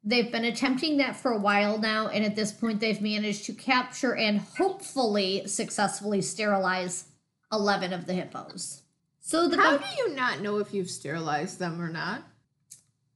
They've 0.02 0.32
been 0.32 0.46
attempting 0.46 0.96
that 0.96 1.14
for 1.14 1.30
a 1.30 1.38
while 1.38 1.78
now, 1.78 2.08
and 2.08 2.24
at 2.24 2.34
this 2.34 2.52
point, 2.52 2.80
they've 2.80 3.02
managed 3.02 3.44
to 3.44 3.52
capture 3.52 4.16
and 4.16 4.40
hopefully 4.40 5.46
successfully 5.46 6.22
sterilize 6.22 7.04
11 7.52 7.92
of 7.92 8.06
the 8.06 8.14
hippos. 8.14 8.82
So 9.20 9.48
the 9.48 9.56
How 9.56 9.76
do 9.76 9.86
you 9.98 10.14
not 10.14 10.40
know 10.40 10.58
if 10.58 10.72
you've 10.72 10.90
sterilized 10.90 11.58
them 11.58 11.80
or 11.80 11.88
not? 11.88 12.24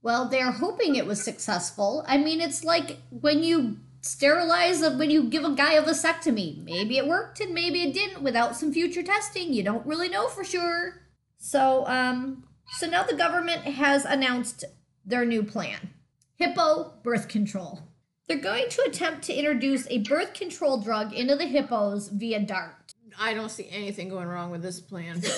well, 0.04 0.28
they're 0.28 0.52
hoping 0.52 0.96
it 0.96 1.06
was 1.06 1.24
successful. 1.24 2.04
I 2.06 2.18
mean, 2.18 2.42
it's 2.42 2.62
like 2.62 2.98
when 3.08 3.42
you 3.42 3.78
sterilize 4.02 4.82
a, 4.82 4.90
when 4.90 5.10
you 5.10 5.24
give 5.24 5.44
a 5.44 5.54
guy 5.54 5.72
a 5.72 5.82
vasectomy. 5.82 6.62
Maybe 6.62 6.98
it 6.98 7.06
worked 7.06 7.40
and 7.40 7.54
maybe 7.54 7.82
it 7.82 7.94
didn't. 7.94 8.22
Without 8.22 8.54
some 8.54 8.70
future 8.70 9.02
testing, 9.02 9.54
you 9.54 9.62
don't 9.62 9.86
really 9.86 10.10
know 10.10 10.28
for 10.28 10.44
sure. 10.44 11.00
So, 11.38 11.86
um, 11.86 12.44
so 12.78 12.86
now 12.86 13.02
the 13.02 13.16
government 13.16 13.62
has 13.62 14.04
announced 14.04 14.64
their 15.06 15.24
new 15.24 15.42
plan: 15.42 15.94
hippo 16.36 16.92
birth 17.02 17.28
control. 17.28 17.80
They're 18.28 18.36
going 18.36 18.68
to 18.68 18.82
attempt 18.86 19.22
to 19.24 19.34
introduce 19.34 19.86
a 19.88 20.02
birth 20.02 20.34
control 20.34 20.82
drug 20.82 21.14
into 21.14 21.34
the 21.34 21.46
hippos 21.46 22.08
via 22.08 22.40
DART. 22.40 22.83
I 23.18 23.35
don't 23.35 23.50
see 23.50 23.68
anything 23.71 24.09
going 24.09 24.28
wrong 24.28 24.50
with 24.50 24.62
this 24.62 24.80
plan. 24.80 25.23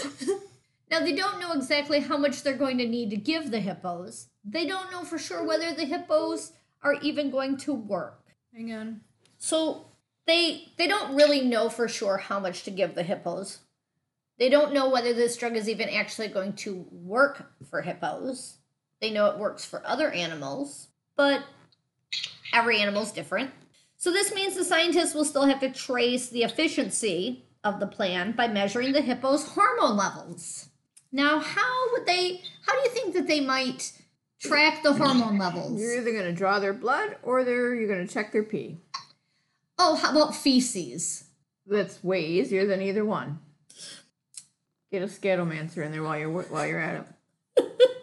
Now, 0.91 1.01
they 1.01 1.15
don't 1.15 1.41
know 1.41 1.53
exactly 1.53 2.01
how 2.01 2.17
much 2.17 2.43
they're 2.43 2.57
going 2.57 2.79
to 2.79 2.87
need 2.87 3.11
to 3.11 3.17
give 3.17 3.51
the 3.51 3.61
hippos. 3.61 4.29
They 4.45 4.67
don't 4.67 4.93
know 4.93 5.05
for 5.05 5.19
sure 5.19 5.45
whether 5.45 5.73
the 5.73 5.85
hippos 5.85 6.53
are 6.83 6.95
even 6.95 7.31
going 7.31 7.57
to 7.59 7.75
work. 7.75 8.23
Hang 8.55 8.73
on. 8.73 9.01
So, 9.39 9.87
they 10.27 10.73
they 10.77 10.87
don't 10.87 11.15
really 11.15 11.41
know 11.43 11.69
for 11.69 11.89
sure 11.89 12.19
how 12.19 12.41
much 12.41 12.63
to 12.65 12.71
give 12.71 12.95
the 12.95 13.03
hippos. 13.03 13.59
They 14.39 14.49
don't 14.49 14.75
know 14.75 14.89
whether 14.91 15.13
this 15.13 15.37
drug 15.37 15.57
is 15.57 15.69
even 15.69 15.89
actually 15.89 16.29
going 16.29 16.53
to 16.55 16.87
work 16.91 17.53
for 17.69 17.83
hippos. 17.83 18.59
They 19.01 19.11
know 19.11 19.27
it 19.27 19.39
works 19.39 19.65
for 19.65 19.87
other 19.87 20.11
animals, 20.11 20.89
but 21.17 21.43
every 22.53 22.81
animal's 22.81 23.13
different. 23.13 23.51
So 23.97 24.11
this 24.11 24.35
means 24.35 24.55
the 24.55 24.65
scientists 24.65 25.15
will 25.15 25.25
still 25.25 25.47
have 25.47 25.61
to 25.61 25.71
trace 25.71 26.29
the 26.29 26.43
efficiency 26.43 27.46
of 27.67 27.81
the 27.81 27.87
plan 27.87 28.33
by 28.33 28.47
measuring 28.47 28.93
the 28.93 29.03
hippo's 29.03 29.49
hormone 29.49 29.97
levels. 29.97 30.69
Now, 31.13 31.41
how 31.41 31.93
would 31.93 32.07
they 32.07 32.43
how 32.67 32.73
do 32.73 32.89
you 32.89 32.91
think 32.91 33.15
that 33.15 33.27
they 33.27 33.41
might 33.41 33.93
track 34.39 34.83
the 34.83 34.93
hormone 34.93 35.39
levels? 35.39 35.81
You're 35.81 35.99
either 35.99 36.13
gonna 36.13 36.33
draw 36.33 36.59
their 36.59 36.73
blood 36.73 37.17
or 37.23 37.45
they're 37.45 37.75
you're 37.75 37.89
gonna 37.89 38.07
check 38.07 38.33
their 38.33 38.45
pee. 38.45 38.79
Oh, 39.79 39.97
how 39.97 40.11
about 40.11 40.37
feces? 40.37 41.25
That's 41.67 42.03
way 42.03 42.25
easier 42.25 42.67
than 42.67 42.81
either 42.81 43.05
one. 43.05 43.41
Get 44.91 45.03
a 45.03 45.07
scatomancer 45.07 45.85
in 45.85 45.91
there 45.91 46.03
while 46.03 46.19
you're 46.19 46.31
while 46.31 46.67
you're 46.67 46.81
at 46.81 47.05
it. 47.57 47.73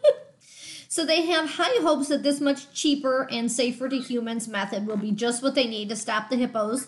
So 0.93 1.07
they 1.07 1.25
have 1.25 1.49
high 1.49 1.81
hopes 1.81 2.09
that 2.09 2.21
this 2.21 2.39
much 2.39 2.71
cheaper 2.71 3.27
and 3.31 3.51
safer 3.51 3.89
to 3.89 3.97
humans 3.97 4.47
method 4.47 4.85
will 4.85 4.95
be 4.95 5.09
just 5.09 5.41
what 5.41 5.55
they 5.55 5.65
need 5.65 5.89
to 5.89 5.95
stop 5.95 6.29
the 6.29 6.35
hippos 6.35 6.85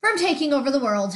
from 0.00 0.16
taking 0.16 0.52
over 0.52 0.70
the 0.70 0.78
world, 0.78 1.14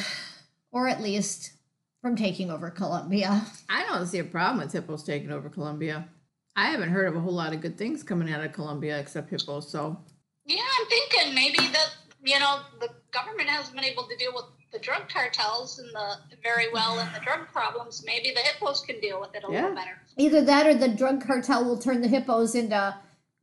or 0.73 0.89
at 0.89 1.01
least 1.01 1.53
from 2.01 2.17
taking 2.17 2.51
over 2.51 2.71
Colombia. 2.71 3.45
I 3.69 3.85
don't 3.87 4.07
see 4.07 4.19
a 4.19 4.25
problem 4.25 4.65
with 4.65 4.73
hippos 4.73 5.05
taking 5.05 5.31
over 5.31 5.49
Colombia. 5.49 6.09
I 6.57 6.67
haven't 6.71 6.91
heard 6.91 7.07
of 7.09 7.15
a 7.17 7.21
whole 7.21 7.33
lot 7.35 7.53
of 7.55 7.61
good 7.61 7.79
things 7.79 8.03
coming 8.03 8.33
out 8.33 8.45
of 8.45 8.53
Colombia 8.53 8.99
except 8.99 9.31
hippos. 9.31 9.71
So 9.71 9.99
Yeah, 10.45 10.63
I'm 10.81 10.87
thinking 10.87 11.35
maybe 11.35 11.59
that 11.73 11.91
you 12.25 12.39
know 12.39 12.61
the 12.81 12.89
government 13.13 13.49
hasn't 13.49 13.75
been 13.77 13.85
able 13.85 14.05
to 14.09 14.17
deal 14.17 14.33
with 14.35 14.45
the 14.73 14.79
drug 14.79 15.09
cartels 15.09 15.79
and 15.79 15.89
the 15.95 16.37
very 16.43 16.73
well 16.73 16.99
and 16.99 17.15
the 17.15 17.21
drug 17.21 17.47
problems. 17.53 18.03
Maybe 18.07 18.33
the 18.35 18.41
hippos 18.41 18.81
can 18.83 19.01
deal 19.01 19.21
with 19.21 19.35
it 19.35 19.45
a 19.47 19.53
Yeah. 19.53 19.61
little 19.63 19.77
better. 19.77 20.01
Either 20.17 20.43
that 20.43 20.67
or 20.67 20.75
the 20.75 20.89
drug 20.89 21.25
cartel 21.25 21.65
will 21.65 21.79
turn 21.79 22.01
the 22.01 22.09
hippos 22.09 22.55
into 22.55 22.97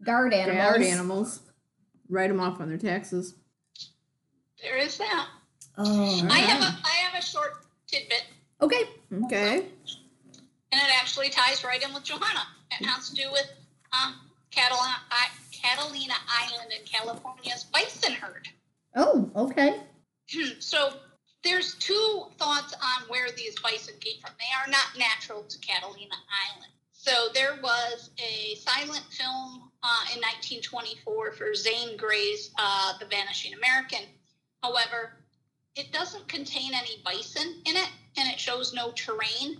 guard 0.03 0.33
animals. 0.33 0.57
guard 0.71 0.81
animals, 0.81 1.39
write 2.09 2.27
them 2.29 2.39
off 2.39 2.59
on 2.59 2.69
their 2.69 2.77
taxes. 2.77 3.35
There 4.61 4.77
is 4.77 4.97
that. 4.97 5.27
Oh. 5.81 6.27
I 6.29 6.39
have 6.39 6.61
a 6.61 6.77
I 6.85 6.91
have 7.07 7.21
a 7.21 7.25
short 7.25 7.63
tidbit, 7.87 8.25
Okay. 8.61 8.83
Okay. 9.23 9.55
and 9.57 10.81
it 10.81 10.99
actually 11.01 11.29
ties 11.29 11.63
right 11.63 11.81
in 11.81 11.93
with 11.93 12.03
Johanna. 12.03 12.45
It 12.71 12.85
has 12.85 13.09
to 13.09 13.15
do 13.15 13.31
with 13.31 13.49
um, 13.93 14.15
cattle 14.51 14.77
uh, 14.81 15.15
Catalina 15.51 16.13
Island 16.41 16.71
in 16.77 16.85
California's 16.85 17.63
bison 17.65 18.13
herd. 18.13 18.47
Oh, 18.95 19.29
okay. 19.35 19.79
so 20.59 20.93
there's 21.43 21.75
two 21.75 22.23
thoughts 22.37 22.73
on 22.73 23.07
where 23.07 23.29
these 23.37 23.57
bison 23.59 23.95
came 24.01 24.19
from. 24.21 24.31
They 24.37 24.51
are 24.61 24.69
not 24.69 24.97
natural 24.97 25.43
to 25.43 25.57
Catalina 25.59 26.15
Island. 26.49 26.71
So 26.91 27.11
there 27.33 27.57
was 27.63 28.09
a 28.19 28.55
silent 28.55 29.05
film 29.11 29.71
uh, 29.81 30.03
in 30.13 30.19
1924 30.19 31.31
for 31.31 31.55
Zane 31.55 31.95
Grey's 31.95 32.51
uh, 32.59 32.97
The 32.99 33.05
Vanishing 33.05 33.53
American. 33.53 34.01
However, 34.61 35.13
it 35.75 35.91
doesn't 35.91 36.27
contain 36.27 36.73
any 36.73 37.01
bison 37.03 37.61
in 37.65 37.75
it, 37.75 37.89
and 38.17 38.29
it 38.29 38.39
shows 38.39 38.73
no 38.73 38.91
terrain 38.91 39.57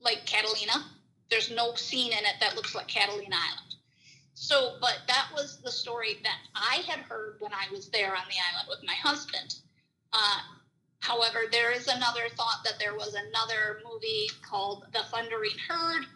like 0.00 0.26
Catalina. 0.26 0.84
There's 1.30 1.50
no 1.50 1.74
scene 1.74 2.12
in 2.12 2.18
it 2.18 2.34
that 2.40 2.56
looks 2.56 2.74
like 2.74 2.88
Catalina 2.88 3.36
Island. 3.36 3.76
So, 4.34 4.76
but 4.80 5.00
that 5.06 5.28
was 5.34 5.60
the 5.62 5.70
story 5.70 6.18
that 6.22 6.38
I 6.54 6.82
had 6.86 7.00
heard 7.00 7.36
when 7.40 7.52
I 7.52 7.70
was 7.70 7.88
there 7.88 8.16
on 8.16 8.24
the 8.28 8.36
island 8.52 8.68
with 8.68 8.86
my 8.86 8.94
husband. 8.94 9.56
Uh, 10.12 10.40
however, 11.00 11.40
there 11.52 11.70
is 11.72 11.88
another 11.88 12.28
thought 12.36 12.64
that 12.64 12.78
there 12.78 12.94
was 12.94 13.14
another 13.14 13.80
movie 13.84 14.30
called 14.42 14.86
The 14.92 15.02
Thundering 15.10 15.58
Herd 15.68 16.06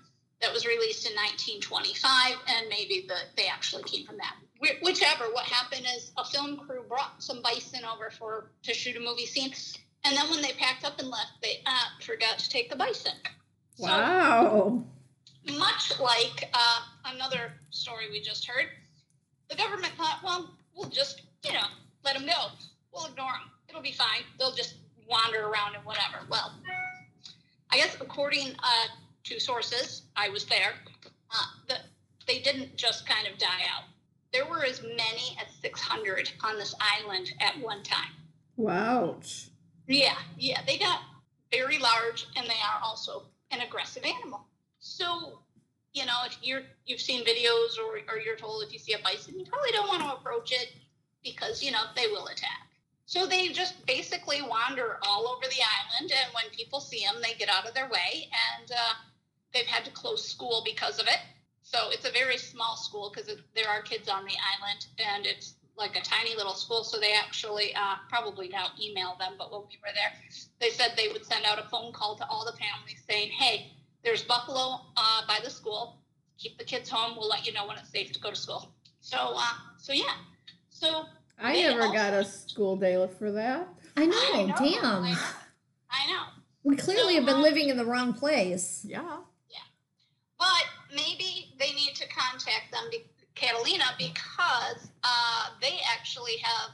that 0.40 0.52
was 0.52 0.66
released 0.66 1.06
in 1.06 1.14
1925, 1.14 2.36
and 2.48 2.68
maybe 2.68 3.06
the, 3.06 3.16
they 3.36 3.46
actually 3.46 3.84
came 3.84 4.06
from 4.06 4.16
that. 4.16 4.36
Wh- 4.64 4.82
Whichever, 4.82 5.24
what 5.32 5.44
happened 5.44 5.86
is 5.96 6.12
a 6.16 6.24
film 6.24 6.56
crew 6.56 6.82
brought 6.88 7.22
some 7.22 7.42
bison 7.42 7.80
over 7.84 8.10
for 8.10 8.50
to 8.62 8.74
shoot 8.74 8.96
a 8.96 9.00
movie 9.00 9.26
scene, 9.26 9.52
and 10.04 10.16
then 10.16 10.28
when 10.30 10.42
they 10.42 10.52
packed 10.52 10.84
up 10.84 10.98
and 10.98 11.08
left, 11.08 11.32
they 11.42 11.60
uh, 11.66 11.84
forgot 12.00 12.38
to 12.38 12.48
take 12.48 12.70
the 12.70 12.76
bison. 12.76 13.12
So, 13.76 13.84
Wow. 13.86 14.84
much 15.58 15.98
like 16.00 16.48
uh, 16.52 16.80
another 17.06 17.52
story 17.70 18.04
we 18.10 18.20
just 18.20 18.46
heard, 18.46 18.66
the 19.50 19.56
government 19.56 19.92
thought, 19.96 20.20
well, 20.24 20.50
we'll 20.74 20.88
just, 20.90 21.22
you 21.44 21.52
know, 21.52 21.66
let 22.04 22.14
them 22.16 22.26
go. 22.26 22.48
We'll 22.92 23.06
ignore 23.06 23.32
them. 23.32 23.50
It'll 23.68 23.82
be 23.82 23.92
fine. 23.92 24.22
They'll 24.38 24.54
just 24.54 24.76
wander 25.08 25.46
around 25.48 25.74
and 25.74 25.84
whatever. 25.84 26.24
Well, 26.30 26.54
I 27.70 27.76
guess 27.76 27.96
according 28.00 28.52
uh, 28.62 28.86
to 29.24 29.40
sources, 29.40 30.02
I 30.16 30.28
was 30.28 30.44
there, 30.46 30.74
uh, 31.30 31.36
the, 31.68 31.74
they 32.26 32.38
didn't 32.40 32.76
just 32.76 33.06
kind 33.08 33.26
of 33.26 33.36
die 33.38 33.64
out. 33.74 33.84
There 34.34 34.44
were 34.46 34.64
as 34.64 34.82
many 34.82 35.38
as 35.40 35.46
600 35.62 36.32
on 36.42 36.58
this 36.58 36.74
island 36.80 37.32
at 37.40 37.56
one 37.60 37.84
time. 37.84 38.10
Wow. 38.56 39.20
Yeah, 39.86 40.16
yeah, 40.36 40.60
they 40.66 40.76
got 40.76 41.02
very 41.52 41.78
large, 41.78 42.26
and 42.34 42.44
they 42.44 42.54
are 42.54 42.82
also 42.82 43.22
an 43.52 43.60
aggressive 43.60 44.02
animal. 44.04 44.44
So, 44.80 45.38
you 45.92 46.04
know, 46.04 46.22
if 46.26 46.36
you're 46.42 46.62
you've 46.84 47.00
seen 47.00 47.24
videos 47.24 47.78
or 47.78 48.00
or 48.12 48.18
you're 48.18 48.34
told 48.34 48.64
if 48.64 48.72
you 48.72 48.80
see 48.80 48.94
a 48.94 48.98
bison, 49.04 49.38
you 49.38 49.46
probably 49.46 49.70
don't 49.70 49.86
want 49.86 50.02
to 50.02 50.16
approach 50.16 50.50
it 50.50 50.72
because 51.22 51.62
you 51.62 51.70
know 51.70 51.84
they 51.94 52.08
will 52.08 52.26
attack. 52.26 52.66
So 53.06 53.26
they 53.26 53.50
just 53.50 53.86
basically 53.86 54.42
wander 54.42 54.98
all 55.02 55.28
over 55.28 55.46
the 55.46 55.62
island, 55.62 56.10
and 56.10 56.34
when 56.34 56.50
people 56.50 56.80
see 56.80 57.04
them, 57.04 57.22
they 57.22 57.34
get 57.34 57.48
out 57.48 57.68
of 57.68 57.74
their 57.74 57.88
way, 57.88 58.28
and 58.58 58.72
uh, 58.72 58.94
they've 59.52 59.66
had 59.66 59.84
to 59.84 59.92
close 59.92 60.26
school 60.26 60.62
because 60.64 60.98
of 60.98 61.06
it. 61.06 61.20
So 61.74 61.90
it's 61.90 62.04
a 62.04 62.12
very 62.12 62.38
small 62.38 62.76
school 62.76 63.10
because 63.12 63.28
there 63.56 63.68
are 63.68 63.82
kids 63.82 64.08
on 64.08 64.24
the 64.24 64.34
island, 64.54 64.86
and 65.04 65.26
it's 65.26 65.54
like 65.76 65.96
a 65.96 66.02
tiny 66.02 66.36
little 66.36 66.54
school. 66.54 66.84
So 66.84 67.00
they 67.00 67.14
actually 67.14 67.74
uh, 67.74 67.96
probably 68.08 68.46
now 68.48 68.68
email 68.80 69.16
them, 69.18 69.32
but 69.36 69.50
when 69.50 69.62
we 69.62 69.76
were 69.82 69.92
there, 69.92 70.12
they 70.60 70.70
said 70.70 70.92
they 70.96 71.08
would 71.08 71.24
send 71.24 71.44
out 71.44 71.58
a 71.58 71.68
phone 71.68 71.92
call 71.92 72.14
to 72.18 72.26
all 72.28 72.44
the 72.44 72.56
families 72.56 73.02
saying, 73.10 73.32
"Hey, 73.32 73.72
there's 74.04 74.22
buffalo 74.22 74.82
uh, 74.96 75.22
by 75.26 75.40
the 75.42 75.50
school. 75.50 75.98
Keep 76.38 76.58
the 76.58 76.64
kids 76.64 76.88
home. 76.88 77.16
We'll 77.18 77.28
let 77.28 77.44
you 77.44 77.52
know 77.52 77.66
when 77.66 77.76
it's 77.76 77.90
safe 77.90 78.12
to 78.12 78.20
go 78.20 78.30
to 78.30 78.36
school." 78.36 78.68
So, 79.00 79.34
uh, 79.34 79.54
so 79.76 79.92
yeah, 79.92 80.14
so 80.70 81.06
I 81.40 81.60
never 81.60 81.82
also- 81.82 81.92
got 81.92 82.14
a 82.14 82.24
school 82.24 82.76
day 82.76 83.08
for 83.18 83.32
that. 83.32 83.66
I 83.96 84.06
know. 84.06 84.16
I 84.16 84.42
know, 84.44 84.54
Damn. 84.56 85.04
I- 85.04 85.34
I 85.90 86.06
know. 86.12 86.22
We 86.62 86.76
clearly 86.76 87.16
have 87.16 87.26
been 87.26 87.42
living 87.42 87.68
in 87.68 87.76
the 87.76 87.84
wrong 87.84 88.12
place. 88.12 88.84
Yeah 88.88 89.18
yeah. 89.48 89.58
But 90.38 90.64
maybe 90.94 91.54
they 91.58 91.72
need 91.72 91.94
to 91.96 92.08
contact 92.34 92.72
them, 92.72 92.84
be- 92.90 93.06
Catalina, 93.34 93.84
because 93.98 94.90
uh, 95.02 95.48
they 95.60 95.80
actually 95.92 96.36
have 96.42 96.70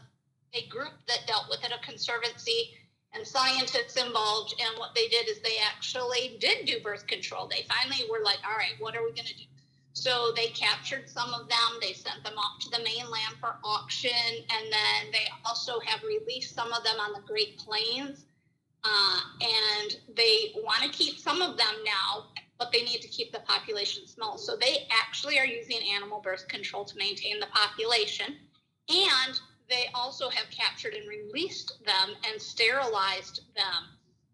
a 0.53 0.67
group 0.69 0.93
that 1.09 1.21
dealt 1.27 1.47
with 1.49 1.65
it, 1.65 1.73
a 1.73 1.85
conservancy 1.85 2.73
and 3.15 3.27
scientists 3.27 3.97
involved. 3.97 4.55
And 4.61 4.79
what 4.79 4.95
they 4.95 5.09
did 5.09 5.29
is 5.29 5.41
they 5.41 5.57
actually 5.65 6.37
did 6.39 6.67
do 6.67 6.81
birth 6.83 7.07
control. 7.07 7.49
They 7.49 7.65
finally 7.69 8.09
were 8.11 8.23
like, 8.23 8.39
all 8.47 8.57
right, 8.57 8.75
what 8.79 8.95
are 8.97 9.03
we 9.03 9.11
going 9.13 9.27
to 9.27 9.35
do? 9.35 9.45
So 9.93 10.33
they 10.37 10.49
captured 10.49 11.09
some 11.09 11.33
of 11.35 11.49
them. 11.49 11.81
They 11.81 11.93
sent 11.93 12.23
them 12.25 12.35
off 12.39 12.61
to 12.61 12.71
the 12.71 12.79
mainland 12.79 13.37
for 13.41 13.57
auction, 13.65 14.11
and 14.37 14.73
then 14.73 15.13
they 15.13 15.27
also 15.45 15.81
have 15.85 16.01
released 16.05 16.55
some 16.55 16.73
of 16.73 16.85
them 16.85 17.01
on 17.01 17.13
the 17.13 17.27
Great 17.27 17.59
Plains. 17.59 18.27
Uh, 18.83 19.21
and 19.43 19.97
they 20.17 20.53
want 20.57 20.83
to 20.83 20.89
keep 20.89 21.19
some 21.19 21.43
of 21.43 21.59
them 21.59 21.75
now, 21.85 22.25
they 22.73 22.83
need 22.83 23.01
to 23.03 23.09
keep 23.09 23.33
the 23.33 23.41
population 23.41 24.07
small. 24.07 24.39
So 24.39 24.57
they 24.57 24.87
actually 24.91 25.39
are 25.39 25.47
using 25.47 25.79
animal 25.95 26.21
birth 26.21 26.49
control 26.49 26.85
to 26.85 26.97
maintain 26.97 27.41
the 27.41 27.47
population. 27.47 28.37
And 28.89 29.41
they 29.69 29.89
also 29.95 30.29
have 30.29 30.51
captured 30.51 30.95
and 30.95 31.09
released 31.09 31.85
them 31.85 32.17
and 32.29 32.41
sterilized 32.41 33.43
them, 33.55 33.85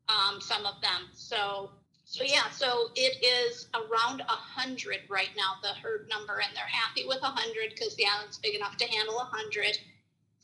um, 0.08 0.40
some 0.40 0.64
of 0.64 0.80
them. 0.80 1.08
So, 1.12 1.70
so 2.04 2.24
yeah, 2.24 2.48
so 2.50 2.88
it 2.94 3.22
is 3.22 3.68
around 3.74 4.20
a 4.22 4.24
hundred 4.24 5.00
right 5.08 5.30
now, 5.36 5.54
the 5.62 5.74
herd 5.80 6.08
number, 6.08 6.40
and 6.40 6.56
they're 6.56 6.64
happy 6.64 7.04
with 7.06 7.22
a 7.22 7.26
hundred 7.26 7.70
because 7.70 7.94
the 7.96 8.06
island's 8.06 8.38
big 8.38 8.54
enough 8.54 8.76
to 8.78 8.86
handle 8.86 9.18
a 9.18 9.28
hundred. 9.30 9.78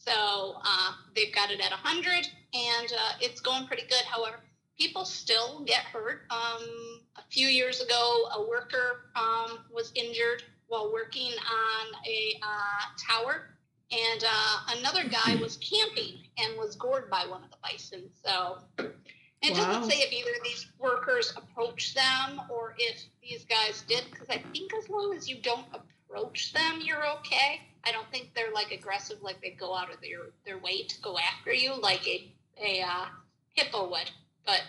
So 0.05 0.57
uh, 0.64 0.92
they've 1.14 1.33
got 1.33 1.50
it 1.50 1.61
at 1.61 1.70
100, 1.70 2.26
and 2.55 2.92
uh, 2.92 3.12
it's 3.20 3.40
going 3.40 3.66
pretty 3.66 3.85
good. 3.85 4.02
However, 4.05 4.40
people 4.76 5.05
still 5.05 5.61
get 5.64 5.85
hurt. 5.85 6.22
Um, 6.31 6.91
a 7.16 7.22
few 7.31 7.46
years 7.48 7.81
ago, 7.81 8.29
a 8.35 8.42
worker 8.48 9.11
um, 9.16 9.59
was 9.72 9.92
injured 9.94 10.42
while 10.68 10.92
working 10.92 11.33
on 11.33 11.87
a 12.07 12.38
uh, 12.42 12.83
tower, 12.98 13.48
and 13.90 14.25
uh, 14.25 14.59
another 14.79 15.05
guy 15.09 15.37
was 15.40 15.59
camping 15.59 16.18
and 16.38 16.57
was 16.59 16.77
gored 16.77 17.11
by 17.11 17.27
one 17.27 17.44
of 17.44 17.51
the 17.51 17.57
bison. 17.62 18.09
So 18.25 18.59
it 19.42 19.53
Wow. 19.53 19.57
doesn't 19.57 19.90
say 19.90 19.98
if 19.98 20.12
either 20.12 20.31
of 20.31 20.44
these 20.44 20.66
workers 20.79 21.35
approached 21.37 21.94
them 21.94 22.40
or 22.48 22.75
if 22.79 23.03
these 23.20 23.44
guys 23.44 23.83
did, 23.88 24.05
because 24.11 24.31
I 24.31 24.38
think 24.53 24.72
as 24.75 24.88
long 24.88 25.14
as 25.14 25.29
you 25.29 25.37
don't 25.42 25.66
approach 25.75 26.53
them, 26.53 26.81
you're 26.81 27.07
okay. 27.18 27.61
I 27.85 27.90
don't 27.92 28.09
think 28.12 28.33
they're 28.35 28.53
like 28.53 28.70
aggressive, 28.70 29.20
like 29.22 29.40
they 29.42 29.51
go 29.51 29.75
out 29.77 29.92
of 29.92 30.01
their 30.01 30.31
their 30.46 30.59
way 30.59 30.85
to 30.85 31.01
go 31.03 31.18
after 31.18 31.53
you, 31.53 31.75
like 31.75 32.07
a 32.07 32.33
a 32.62 32.83
uh, 32.83 33.07
hippo 33.55 33.90
would. 33.90 34.11
But 34.46 34.62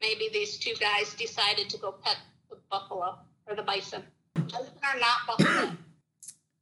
maybe 0.00 0.28
these 0.32 0.58
two 0.58 0.74
guys 0.80 1.14
decided 1.14 1.68
to 1.70 1.78
go 1.78 1.92
pet 1.92 2.16
the 2.48 2.56
buffalo 2.70 3.18
or 3.46 3.54
the 3.54 3.62
bison. 3.62 4.02
Bison 4.34 4.66
are 4.82 4.98
not 4.98 5.26
buffalo. 5.38 5.72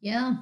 Yeah. 0.01 0.37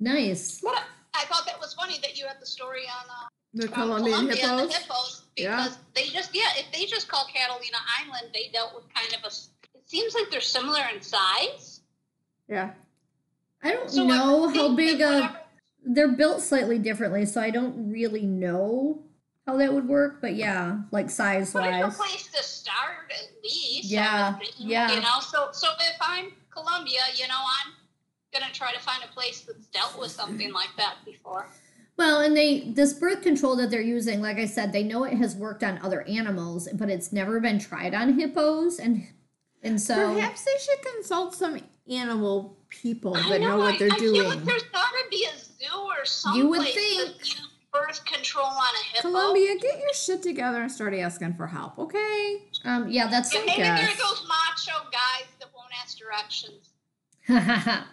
Nice. 0.00 0.58
what 0.60 0.82
I 1.14 1.24
thought 1.24 1.46
that 1.46 1.58
was 1.58 1.72
funny 1.72 1.96
that 2.02 2.18
you 2.18 2.26
had 2.26 2.36
the 2.40 2.46
story 2.46 2.82
on 2.82 3.08
uh, 3.08 3.28
The 3.54 3.66
on 3.68 3.72
Colombian 3.72 4.12
Colombia 4.28 4.32
and 4.50 4.60
hippos. 4.60 4.68
the 4.74 4.78
hippos 4.78 5.22
Yeah. 5.36 5.56
because 5.56 5.78
they 5.94 6.04
just 6.08 6.34
yeah 6.34 6.50
if 6.56 6.70
they 6.72 6.84
just 6.84 7.08
call 7.08 7.26
Catalina 7.34 7.78
Island 8.02 8.26
they 8.34 8.50
dealt 8.52 8.74
with 8.74 8.84
kind 8.94 9.14
of 9.14 9.20
a 9.24 9.28
it 9.78 9.88
seems 9.88 10.14
like 10.14 10.30
they're 10.30 10.42
similar 10.42 10.82
in 10.94 11.00
size. 11.00 11.80
Yeah. 12.50 12.72
I 13.62 13.72
don't 13.72 13.90
So 13.90 14.04
know 14.06 14.40
would 14.42 14.54
how 14.54 14.74
big 14.76 14.98
that 14.98 15.22
a. 15.32 15.40
They're 15.90 16.12
built 16.12 16.42
slightly 16.42 16.78
differently, 16.78 17.24
so 17.24 17.40
I 17.40 17.48
don't 17.48 17.90
really 17.90 18.26
know 18.26 19.02
how 19.48 19.56
that 19.56 19.72
would 19.72 19.88
work. 19.88 20.20
But 20.20 20.34
yeah, 20.36 20.78
like 20.90 21.08
size 21.10 21.52
But 21.52 21.64
it's 21.72 21.82
wise. 21.82 21.94
a 21.94 21.96
place 21.96 22.26
to 22.32 22.42
start 22.42 23.10
at 23.10 23.30
least. 23.42 23.84
Yeah, 23.90 24.26
I 24.26 24.30
would 24.38 24.40
think, 24.40 24.54
yeah. 24.58 24.92
You 24.92 25.00
know, 25.00 25.20
so 25.20 25.48
so 25.52 25.68
if 25.80 25.96
I'm 26.00 26.32
Colombia, 26.50 27.00
you 27.16 27.26
know, 27.26 27.34
I'm 27.64 27.72
gonna 28.32 28.52
try 28.52 28.72
to 28.72 28.80
find 28.80 29.02
a 29.02 29.12
place 29.12 29.40
that's 29.40 29.66
dealt 29.68 29.98
with 29.98 30.10
something 30.10 30.52
like 30.52 30.68
that 30.76 30.96
before. 31.04 31.48
Well, 31.96 32.20
and 32.20 32.36
they 32.36 32.70
this 32.76 32.92
birth 32.92 33.22
control 33.22 33.56
that 33.56 33.70
they're 33.70 33.80
using, 33.80 34.20
like 34.20 34.36
I 34.36 34.44
said, 34.44 34.72
they 34.72 34.84
know 34.84 35.04
it 35.04 35.14
has 35.14 35.34
worked 35.34 35.64
on 35.64 35.78
other 35.78 36.02
animals, 36.02 36.68
but 36.74 36.90
it's 36.90 37.10
never 37.10 37.40
been 37.40 37.58
tried 37.58 37.94
on 37.94 38.18
hippos, 38.18 38.78
and 38.78 39.06
and 39.62 39.80
so 39.80 40.14
Perhaps 40.14 40.44
they 40.44 40.52
should 40.60 40.94
consult 40.94 41.34
some 41.34 41.58
animal 41.90 42.58
people 42.68 43.16
I 43.16 43.30
that 43.30 43.40
know, 43.40 43.56
what 43.58 43.74
I, 43.74 43.78
they're 43.78 43.92
I 43.92 43.98
feel 43.98 44.12
doing. 44.12 44.28
like 44.28 44.44
there's 44.44 44.62
gotta 44.64 45.04
be 45.10 45.24
a 45.24 45.36
zoo 45.38 45.78
or 45.86 46.04
something. 46.04 46.40
You 46.42 46.48
would 46.50 46.60
that 46.60 46.74
think. 46.74 47.18
use 47.18 47.47
birth 47.72 48.04
control 48.04 48.46
on 48.46 48.52
a 48.62 48.84
hippo. 48.96 49.08
Colombia, 49.08 49.56
get 49.60 49.78
your 49.78 49.92
shit 49.94 50.22
together 50.22 50.62
and 50.62 50.70
start 50.72 50.94
asking 50.94 51.34
for 51.34 51.46
help, 51.46 51.78
okay? 51.78 52.42
um 52.64 52.88
yeah, 52.88 53.06
that's 53.08 53.32
Yeah, 53.32 53.40
maybe 53.46 53.62
guess. 53.62 53.78
they're 53.80 53.96
those 54.06 54.26
macho 54.26 54.84
guys 54.90 55.26
that 55.40 55.48
won't 55.54 55.70
ask 55.82 55.98
directions. 55.98 56.70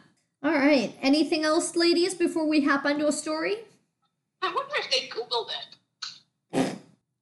all 0.43 0.53
right. 0.53 0.95
Anything 1.01 1.43
else, 1.43 1.75
ladies, 1.75 2.13
before 2.15 2.47
we 2.47 2.61
hop 2.63 2.85
onto 2.85 3.05
a 3.05 3.11
story? 3.11 3.57
I 4.41 4.47
wonder 4.53 4.75
if 4.77 4.89
they 4.91 5.07
Googled 5.09 5.49
it. 6.53 6.75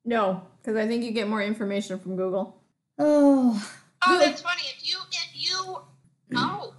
No, 0.05 0.43
because 0.61 0.75
I 0.77 0.87
think 0.87 1.03
you 1.03 1.11
get 1.11 1.27
more 1.29 1.41
information 1.41 1.97
from 1.99 2.15
Google. 2.15 2.61
Oh, 2.99 3.73
Oh, 4.05 4.19
that's 4.19 4.41
funny. 4.41 4.63
If 4.77 4.85
you 4.87 4.97
if 5.11 5.29
you 5.33 5.55
oh, 5.57 5.85
how 6.35 6.73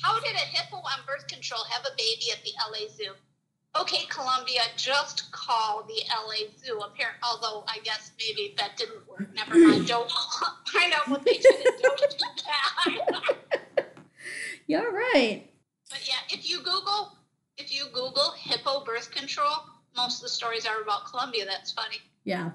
how 0.00 0.20
did 0.20 0.32
a 0.34 0.38
hippo 0.38 0.76
on 0.76 1.00
birth 1.06 1.26
control 1.26 1.60
have 1.70 1.82
a 1.84 1.90
baby 1.96 2.30
at 2.32 2.38
the 2.44 2.52
LA 2.70 2.88
Zoo? 2.88 3.12
Okay, 3.78 4.04
Colombia, 4.08 4.60
just 4.76 5.30
call 5.32 5.84
the 5.86 6.02
LA 6.10 6.48
Zoo. 6.64 6.78
Apparent, 6.80 7.16
although 7.22 7.64
I 7.68 7.78
guess 7.84 8.10
maybe 8.18 8.54
that 8.58 8.76
didn't 8.76 9.06
work. 9.08 9.28
Never 9.34 9.56
mind. 9.58 9.86
Don't 9.88 10.10
find 10.68 10.92
out 10.92 11.08
what 11.08 11.24
they 11.24 11.34
did 11.38 11.54
and 11.54 11.82
don't 11.82 11.98
do 11.98 12.26
that. 12.46 13.86
You're 14.66 14.92
right. 14.92 15.44
but 15.90 16.06
yeah, 16.06 16.16
if 16.30 16.48
you 16.50 16.58
Google, 16.58 17.16
if 17.56 17.72
you 17.74 17.86
Google 17.92 18.32
hippo 18.38 18.84
birth 18.84 19.10
control, 19.10 19.52
most 19.96 20.16
of 20.16 20.22
the 20.22 20.28
stories 20.28 20.66
are 20.66 20.82
about 20.82 21.06
Colombia. 21.06 21.44
That's 21.46 21.72
funny. 21.72 21.96
Yeah, 22.24 22.50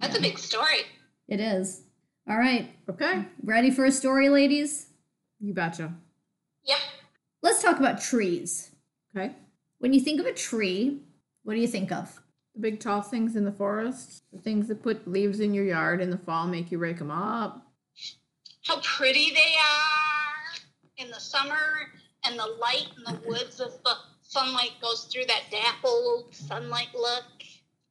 That's 0.00 0.16
a 0.18 0.20
big 0.20 0.38
story. 0.38 0.80
it 1.28 1.40
is. 1.40 1.82
All 2.28 2.36
right. 2.36 2.70
Okay. 2.90 3.24
Ready 3.42 3.70
for 3.70 3.84
a 3.86 3.92
story, 3.92 4.28
ladies? 4.30 4.86
You 5.40 5.54
betcha. 5.54 5.94
Yeah. 6.64 6.76
Let's 7.42 7.62
talk 7.62 7.78
about 7.78 8.00
trees. 8.00 8.70
Okay. 9.16 9.34
When 9.78 9.92
you 9.92 10.00
think 10.00 10.20
of 10.20 10.26
a 10.26 10.32
tree, 10.32 11.00
what 11.42 11.54
do 11.54 11.60
you 11.60 11.66
think 11.68 11.92
of? 11.92 12.20
The 12.54 12.60
big 12.60 12.80
tall 12.80 13.02
things 13.02 13.36
in 13.36 13.44
the 13.44 13.52
forest, 13.52 14.22
the 14.32 14.38
things 14.38 14.68
that 14.68 14.82
put 14.82 15.08
leaves 15.08 15.40
in 15.40 15.54
your 15.54 15.64
yard 15.64 16.00
in 16.00 16.10
the 16.10 16.18
fall, 16.18 16.46
make 16.46 16.70
you 16.70 16.78
rake 16.78 16.98
them 16.98 17.10
up. 17.10 17.66
how 18.66 18.80
pretty 18.80 19.30
they 19.30 19.54
are 19.60 21.04
in 21.04 21.10
the 21.10 21.20
summer 21.20 21.90
and 22.24 22.38
the 22.38 22.46
light 22.60 22.88
in 22.96 23.04
the 23.04 23.20
woods 23.28 23.60
as 23.60 23.76
the 23.84 23.94
sunlight 24.22 24.72
goes 24.80 25.04
through 25.12 25.24
that 25.26 25.42
dappled 25.50 26.34
sunlight 26.34 26.88
look 26.94 27.24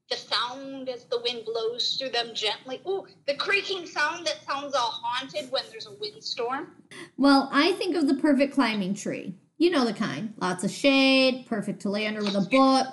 the 0.09 0.15
sound 0.15 0.89
as 0.89 1.03
the 1.05 1.19
wind 1.21 1.43
blows 1.45 1.95
through 1.97 2.09
them 2.09 2.29
gently 2.33 2.81
ooh 2.87 3.05
the 3.27 3.35
creaking 3.35 3.85
sound 3.85 4.25
that 4.25 4.43
sounds 4.47 4.73
all 4.73 4.89
haunted 5.03 5.51
when 5.51 5.63
there's 5.69 5.85
a 5.87 5.93
windstorm 5.99 6.71
Well, 7.17 7.49
I 7.51 7.73
think 7.73 7.95
of 7.95 8.07
the 8.07 8.15
perfect 8.15 8.53
climbing 8.53 8.93
tree. 8.95 9.35
You 9.63 9.69
know 9.69 9.85
the 9.85 9.93
kind. 9.93 10.33
Lots 10.41 10.65
of 10.65 10.71
shade, 10.71 11.45
perfect 11.47 11.83
to 11.83 11.89
lay 11.89 12.05
under 12.05 12.19
with 12.19 12.35
a 12.35 12.41
book, 12.41 12.87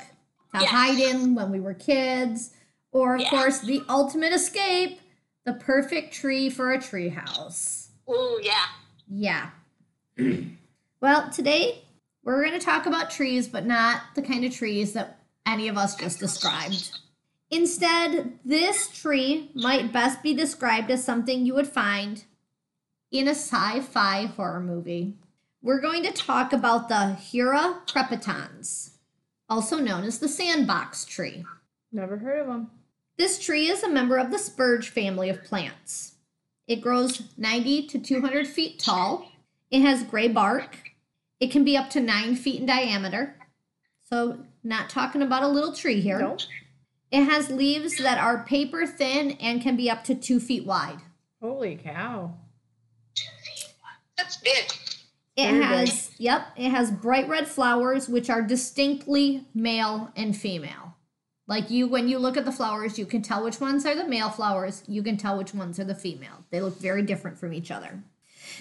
to 0.54 0.60
Yes. 0.60 0.68
hide 0.70 1.00
in 1.00 1.34
when 1.34 1.50
we 1.50 1.58
were 1.58 1.74
kids, 1.74 2.50
or 2.92 3.16
of 3.16 3.22
Yeah. 3.22 3.30
course 3.30 3.58
the 3.58 3.82
ultimate 3.88 4.32
escape, 4.32 5.00
the 5.44 5.54
perfect 5.54 6.14
tree 6.14 6.48
for 6.48 6.70
a 6.70 6.80
tree 6.80 7.08
house. 7.08 7.88
ooh 8.08 8.38
yeah 8.44 8.66
Yeah. 9.08 9.50
well, 11.00 11.28
today 11.32 11.82
we're 12.22 12.44
going 12.44 12.56
to 12.56 12.64
talk 12.64 12.86
about 12.86 13.10
trees, 13.10 13.48
but 13.48 13.66
not 13.66 14.02
the 14.14 14.22
kind 14.22 14.44
of 14.44 14.54
trees 14.54 14.92
that 14.92 15.18
any 15.44 15.66
of 15.66 15.76
us 15.76 15.96
just 15.96 16.20
described. 16.20 16.92
Instead, 17.50 18.38
this 18.44 18.86
tree 18.96 19.50
might 19.56 19.92
best 19.92 20.22
be 20.22 20.34
described 20.34 20.88
as 20.92 21.02
something 21.02 21.44
you 21.44 21.54
would 21.54 21.66
find 21.66 22.22
in 23.10 23.26
a 23.26 23.32
sci 23.34 23.80
fi 23.80 24.26
horror 24.26 24.60
movie. 24.60 25.16
We're 25.62 25.80
going 25.80 26.02
to 26.04 26.12
talk 26.12 26.54
about 26.54 26.88
the 26.88 27.18
Hura 27.20 27.86
crepitans, 27.86 28.92
also 29.46 29.76
known 29.76 30.04
as 30.04 30.18
the 30.18 30.28
sandbox 30.28 31.04
tree. 31.04 31.44
Never 31.92 32.16
heard 32.16 32.40
of 32.40 32.46
them. 32.46 32.70
This 33.18 33.38
tree 33.38 33.68
is 33.68 33.82
a 33.82 33.88
member 33.90 34.16
of 34.16 34.30
the 34.30 34.38
spurge 34.38 34.88
family 34.88 35.28
of 35.28 35.44
plants. 35.44 36.14
It 36.66 36.80
grows 36.80 37.24
90 37.36 37.88
to 37.88 37.98
200 37.98 38.46
feet 38.46 38.78
tall. 38.78 39.30
It 39.70 39.82
has 39.82 40.02
gray 40.02 40.28
bark. 40.28 40.92
It 41.40 41.50
can 41.50 41.62
be 41.62 41.76
up 41.76 41.90
to 41.90 42.00
9 42.00 42.36
feet 42.36 42.60
in 42.60 42.66
diameter. 42.66 43.36
So, 44.08 44.38
not 44.64 44.88
talking 44.88 45.20
about 45.20 45.42
a 45.42 45.48
little 45.48 45.74
tree 45.74 46.00
here. 46.00 46.20
Nope. 46.20 46.40
It 47.10 47.24
has 47.24 47.50
leaves 47.50 47.98
that 47.98 48.16
are 48.16 48.44
paper 48.44 48.86
thin 48.86 49.32
and 49.32 49.60
can 49.60 49.76
be 49.76 49.90
up 49.90 50.04
to 50.04 50.14
2 50.14 50.40
feet 50.40 50.64
wide. 50.64 51.00
Holy 51.42 51.76
cow. 51.76 52.32
that's 54.16 54.38
big 54.38 54.70
It 55.40 55.62
has, 55.62 56.10
yep, 56.18 56.48
it 56.56 56.70
has 56.70 56.90
bright 56.90 57.28
red 57.28 57.48
flowers 57.48 58.08
which 58.08 58.28
are 58.30 58.42
distinctly 58.42 59.46
male 59.54 60.10
and 60.16 60.36
female. 60.36 60.96
Like 61.46 61.70
you, 61.70 61.88
when 61.88 62.08
you 62.08 62.18
look 62.18 62.36
at 62.36 62.44
the 62.44 62.52
flowers, 62.52 62.98
you 62.98 63.06
can 63.06 63.22
tell 63.22 63.42
which 63.42 63.60
ones 63.60 63.84
are 63.84 63.94
the 63.96 64.06
male 64.06 64.30
flowers, 64.30 64.84
you 64.86 65.02
can 65.02 65.16
tell 65.16 65.36
which 65.36 65.52
ones 65.52 65.80
are 65.80 65.84
the 65.84 65.94
female. 65.94 66.44
They 66.50 66.60
look 66.60 66.78
very 66.78 67.02
different 67.02 67.38
from 67.38 67.52
each 67.52 67.70
other. 67.70 68.02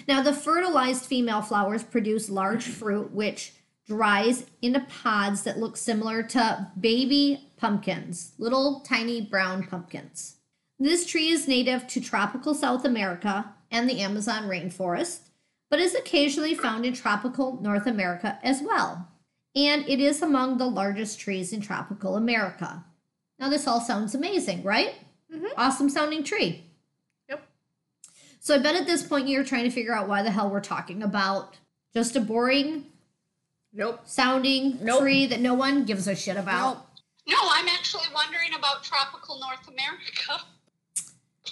Now, 0.08 0.22
the 0.22 0.32
fertilized 0.32 1.04
female 1.04 1.42
flowers 1.42 1.82
produce 1.82 2.28
large 2.28 2.64
fruit 2.64 3.12
which 3.12 3.52
dries 3.86 4.46
into 4.62 4.80
pods 4.80 5.42
that 5.42 5.58
look 5.58 5.76
similar 5.76 6.22
to 6.22 6.70
baby 6.78 7.50
pumpkins, 7.56 8.32
little 8.38 8.80
tiny 8.80 9.20
brown 9.20 9.64
pumpkins. 9.64 10.36
This 10.78 11.04
tree 11.04 11.28
is 11.28 11.46
native 11.46 11.86
to 11.88 12.00
tropical 12.00 12.54
South 12.54 12.84
America 12.84 13.54
and 13.70 13.88
the 13.88 14.00
Amazon 14.00 14.44
rainforest 14.44 15.29
but 15.70 15.78
is 15.78 15.94
occasionally 15.94 16.54
found 16.54 16.84
in 16.84 16.92
tropical 16.92 17.60
North 17.62 17.86
America 17.86 18.38
as 18.42 18.60
well. 18.60 19.08
And 19.56 19.88
it 19.88 20.00
is 20.00 20.20
among 20.22 20.58
the 20.58 20.66
largest 20.66 21.18
trees 21.18 21.52
in 21.52 21.60
tropical 21.60 22.16
America. 22.16 22.84
Now, 23.38 23.48
this 23.48 23.66
all 23.66 23.80
sounds 23.80 24.14
amazing, 24.14 24.62
right? 24.62 24.94
Mhm. 25.32 25.48
Awesome 25.56 25.88
sounding 25.88 26.22
tree. 26.24 26.64
Yep. 27.28 27.42
So, 28.40 28.56
I 28.56 28.58
bet 28.58 28.74
at 28.76 28.86
this 28.86 29.02
point 29.02 29.28
you're 29.28 29.44
trying 29.44 29.64
to 29.64 29.70
figure 29.70 29.94
out 29.94 30.08
why 30.08 30.22
the 30.22 30.30
hell 30.30 30.50
we're 30.50 30.60
talking 30.60 31.02
about 31.02 31.56
just 31.94 32.14
a 32.16 32.20
boring 32.20 32.86
Nope. 33.72 34.00
sounding 34.04 34.78
Nope. 34.84 35.00
tree 35.00 35.26
that 35.26 35.40
no 35.40 35.54
one 35.54 35.84
gives 35.84 36.06
a 36.08 36.14
shit 36.16 36.36
about. 36.36 36.74
Nope. 36.76 36.86
no 37.28 37.36
i'm 37.52 37.68
actually 37.68 38.06
wondering 38.14 38.52
about 38.54 38.82
tropical 38.82 39.38
north 39.38 39.66
america 39.68 40.44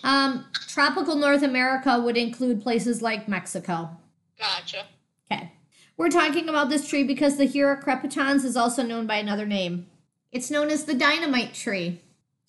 Um, 0.04 0.46
tropical 0.68 1.16
North 1.16 1.42
America 1.42 1.98
would 2.00 2.16
include 2.16 2.62
places 2.62 3.02
like 3.02 3.26
Mexico. 3.28 3.90
Gotcha 4.38 4.86
Okay. 5.30 5.52
We're 5.96 6.10
talking 6.10 6.48
about 6.48 6.68
this 6.70 6.88
tree 6.88 7.04
because 7.04 7.36
the 7.36 7.46
Hura 7.46 7.82
crepitans 7.82 8.44
is 8.44 8.56
also 8.56 8.82
known 8.82 9.06
by 9.06 9.16
another 9.16 9.46
name. 9.46 9.86
It's 10.32 10.50
known 10.50 10.70
as 10.70 10.84
the 10.84 10.94
dynamite 10.94 11.54
tree, 11.54 12.00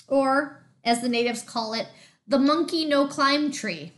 or 0.07 0.63
as 0.83 1.01
the 1.01 1.09
natives 1.09 1.41
call 1.41 1.73
it, 1.73 1.87
the 2.27 2.39
monkey 2.39 2.85
no 2.85 3.07
climb 3.07 3.51
tree. 3.51 3.93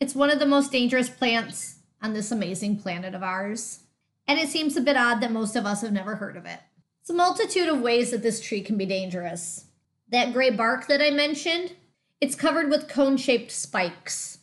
It's 0.00 0.14
one 0.14 0.30
of 0.30 0.38
the 0.38 0.46
most 0.46 0.72
dangerous 0.72 1.08
plants 1.08 1.76
on 2.02 2.12
this 2.14 2.30
amazing 2.30 2.78
planet 2.78 3.14
of 3.14 3.22
ours, 3.22 3.80
and 4.26 4.38
it 4.38 4.48
seems 4.48 4.76
a 4.76 4.80
bit 4.80 4.96
odd 4.96 5.20
that 5.20 5.32
most 5.32 5.56
of 5.56 5.66
us 5.66 5.82
have 5.82 5.92
never 5.92 6.16
heard 6.16 6.36
of 6.36 6.46
it. 6.46 6.60
It's 7.00 7.10
a 7.10 7.14
multitude 7.14 7.68
of 7.68 7.80
ways 7.80 8.10
that 8.10 8.22
this 8.22 8.40
tree 8.40 8.60
can 8.60 8.76
be 8.76 8.86
dangerous. 8.86 9.66
That 10.10 10.32
gray 10.32 10.50
bark 10.50 10.88
that 10.88 11.00
I 11.00 11.10
mentioned, 11.10 11.74
it's 12.20 12.34
covered 12.34 12.70
with 12.70 12.88
cone 12.88 13.16
shaped 13.16 13.50
spikes 13.50 14.38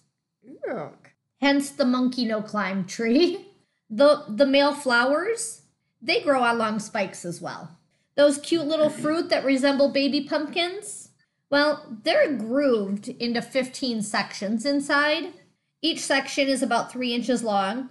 Yuck. 0.67 1.04
Hence 1.45 1.69
the 1.69 1.86
monkey 1.86 2.25
no 2.25 2.41
climb 2.41 2.86
tree. 2.86 3.45
The 3.88 4.23
the 4.27 4.47
male 4.47 4.73
flowers, 4.73 5.62
they 6.01 6.19
grow 6.19 6.41
on 6.41 6.58
long 6.58 6.79
spikes 6.79 7.23
as 7.23 7.39
well. 7.39 7.77
Those 8.15 8.39
cute 8.39 8.65
little 8.65 8.89
fruit 9.03 9.29
that 9.29 9.45
resemble 9.45 9.89
baby 9.89 10.21
pumpkins, 10.21 11.10
well, 11.51 11.95
they're 12.01 12.34
grooved 12.34 13.10
into 13.10 13.43
15 13.43 14.01
sections 14.01 14.65
inside. 14.65 15.34
Each 15.84 15.99
section 15.99 16.47
is 16.47 16.63
about 16.63 16.91
3 16.91 17.13
inches 17.13 17.43
long 17.43 17.89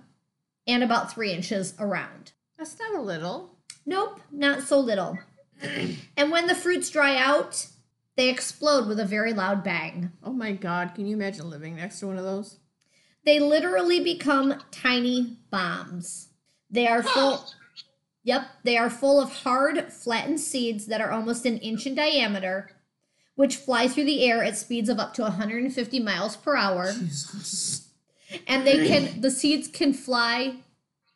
and 0.67 0.83
about 0.83 1.13
3 1.13 1.31
inches 1.31 1.75
around. 1.79 2.33
That's 2.59 2.77
not 2.81 2.97
a 2.97 3.01
little. 3.01 3.57
Nope, 3.87 4.19
not 4.33 4.63
so 4.63 4.81
little. 4.81 5.17
and 6.17 6.33
when 6.33 6.49
the 6.49 6.57
fruits 6.57 6.91
dry 6.91 7.17
out, 7.17 7.69
they 8.17 8.31
explode 8.31 8.89
with 8.89 8.99
a 8.99 9.07
very 9.07 9.33
loud 9.33 9.63
bang. 9.63 10.11
Oh 10.25 10.33
my 10.33 10.51
god, 10.51 10.97
can 10.97 11.07
you 11.07 11.15
imagine 11.15 11.49
living 11.49 11.77
next 11.77 12.01
to 12.01 12.09
one 12.09 12.19
of 12.19 12.25
those? 12.25 12.59
They 13.25 13.41
literally 13.41 14.01
become 14.01 14.63
tiny 14.71 15.39
bombs. 15.51 16.29
They 16.71 16.87
are 16.87 17.03
full. 17.03 17.45
Yep, 18.25 18.47
they 18.65 18.77
are 18.77 18.91
full 18.91 19.21
of 19.21 19.31
hard, 19.31 19.93
flattened 19.93 20.41
seeds 20.41 20.87
that 20.87 21.01
are 21.01 21.11
almost 21.11 21.45
an 21.45 21.59
inch 21.59 21.87
in 21.87 21.95
diameter, 21.95 22.71
which 23.35 23.57
fly 23.57 23.87
through 23.87 24.05
the 24.05 24.25
air 24.25 24.43
at 24.43 24.57
speeds 24.57 24.89
of 24.89 24.99
up 24.99 25.15
to 25.15 25.23
150 25.23 26.01
miles 26.01 26.37
per 26.37 26.57
hour. 26.57 26.93
Jesus. 26.93 27.89
And 28.47 28.67
they 28.67 28.89
can 28.89 29.21
the 29.21 29.31
seeds 29.31 29.69
can 29.69 29.93
fly 29.93 30.57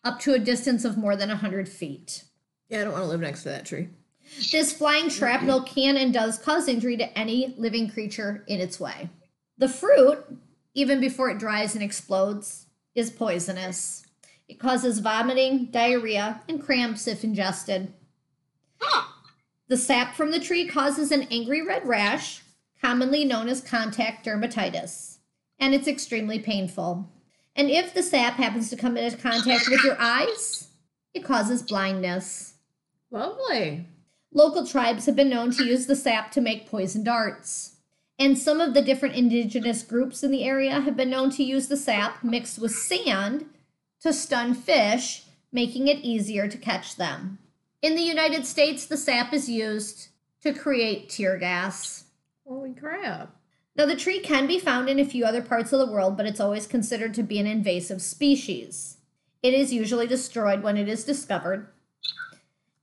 up 0.04 0.20
to 0.20 0.34
a 0.34 0.38
distance 0.38 0.84
of 0.84 0.96
more 0.96 1.16
than 1.16 1.28
100 1.28 1.68
feet. 1.68 2.24
Yeah, 2.68 2.82
I 2.82 2.84
don't 2.84 2.92
want 2.92 3.04
to 3.04 3.08
live 3.08 3.20
next 3.20 3.42
to 3.42 3.48
that 3.48 3.66
tree. 3.66 3.88
This 4.52 4.72
flying 4.72 5.08
shrapnel 5.08 5.62
can 5.62 5.96
and 5.96 6.12
does 6.12 6.38
cause 6.38 6.68
injury 6.68 6.96
to 6.98 7.18
any 7.18 7.54
living 7.56 7.90
creature 7.90 8.44
in 8.46 8.60
its 8.60 8.78
way. 8.78 9.08
The 9.56 9.68
fruit, 9.68 10.24
even 10.74 11.00
before 11.00 11.30
it 11.30 11.38
dries 11.38 11.74
and 11.74 11.82
explodes, 11.82 12.66
is 12.94 13.10
poisonous. 13.10 14.04
It 14.48 14.58
causes 14.58 14.98
vomiting, 15.00 15.66
diarrhea, 15.66 16.42
and 16.48 16.62
cramps 16.62 17.06
if 17.06 17.22
ingested. 17.22 17.92
huh 18.80 19.12
The 19.68 19.76
sap 19.76 20.14
from 20.14 20.30
the 20.30 20.40
tree 20.40 20.66
causes 20.66 21.12
an 21.12 21.28
angry 21.30 21.66
red 21.66 21.86
rash, 21.86 22.42
commonly 22.80 23.24
known 23.24 23.48
as 23.48 23.60
contact 23.60 24.24
dermatitis, 24.24 25.18
and 25.58 25.74
it's 25.74 25.88
extremely 25.88 26.38
painful. 26.38 27.08
And 27.54 27.70
if 27.70 27.92
the 27.92 28.02
sap 28.02 28.34
happens 28.34 28.70
to 28.70 28.76
come 28.76 28.96
into 28.96 29.16
contact 29.16 29.68
with 29.68 29.82
your 29.84 30.00
eyes, 30.00 30.68
it 31.12 31.24
causes 31.24 31.62
blindness. 31.62 32.54
Lovely. 33.10 33.86
Local 34.32 34.66
tribes 34.66 35.06
have 35.06 35.16
been 35.16 35.30
known 35.30 35.50
to 35.52 35.64
use 35.64 35.86
the 35.86 35.96
sap 35.96 36.30
to 36.32 36.40
make 36.40 36.68
poison 36.68 37.02
darts. 37.02 37.77
And 38.18 38.36
some 38.36 38.60
of 38.60 38.74
the 38.74 38.82
different 38.82 39.14
indigenous 39.14 39.82
groups 39.82 40.24
in 40.24 40.30
the 40.30 40.44
area 40.44 40.80
have 40.80 40.96
been 40.96 41.10
known 41.10 41.30
to 41.30 41.44
use 41.44 41.68
the 41.68 41.76
sap 41.76 42.24
mixed 42.24 42.58
with 42.58 42.72
sand 42.72 43.46
to 44.00 44.12
stun 44.12 44.54
fish, 44.54 45.24
making 45.52 45.86
it 45.86 45.98
easier 45.98 46.48
to 46.48 46.58
catch 46.58 46.96
them. 46.96 47.38
In 47.80 47.94
the 47.94 48.02
United 48.02 48.44
States, 48.44 48.86
the 48.86 48.96
sap 48.96 49.32
is 49.32 49.48
used 49.48 50.08
to 50.42 50.52
create 50.52 51.08
tear 51.08 51.38
gas. 51.38 52.04
Holy 52.46 52.72
crap. 52.72 53.36
Now, 53.76 53.86
the 53.86 53.94
tree 53.94 54.18
can 54.18 54.48
be 54.48 54.58
found 54.58 54.88
in 54.88 54.98
a 54.98 55.04
few 55.04 55.24
other 55.24 55.42
parts 55.42 55.72
of 55.72 55.78
the 55.78 55.92
world, 55.92 56.16
but 56.16 56.26
it's 56.26 56.40
always 56.40 56.66
considered 56.66 57.14
to 57.14 57.22
be 57.22 57.38
an 57.38 57.46
invasive 57.46 58.02
species. 58.02 58.96
It 59.40 59.54
is 59.54 59.72
usually 59.72 60.08
destroyed 60.08 60.64
when 60.64 60.76
it 60.76 60.88
is 60.88 61.04
discovered. 61.04 61.68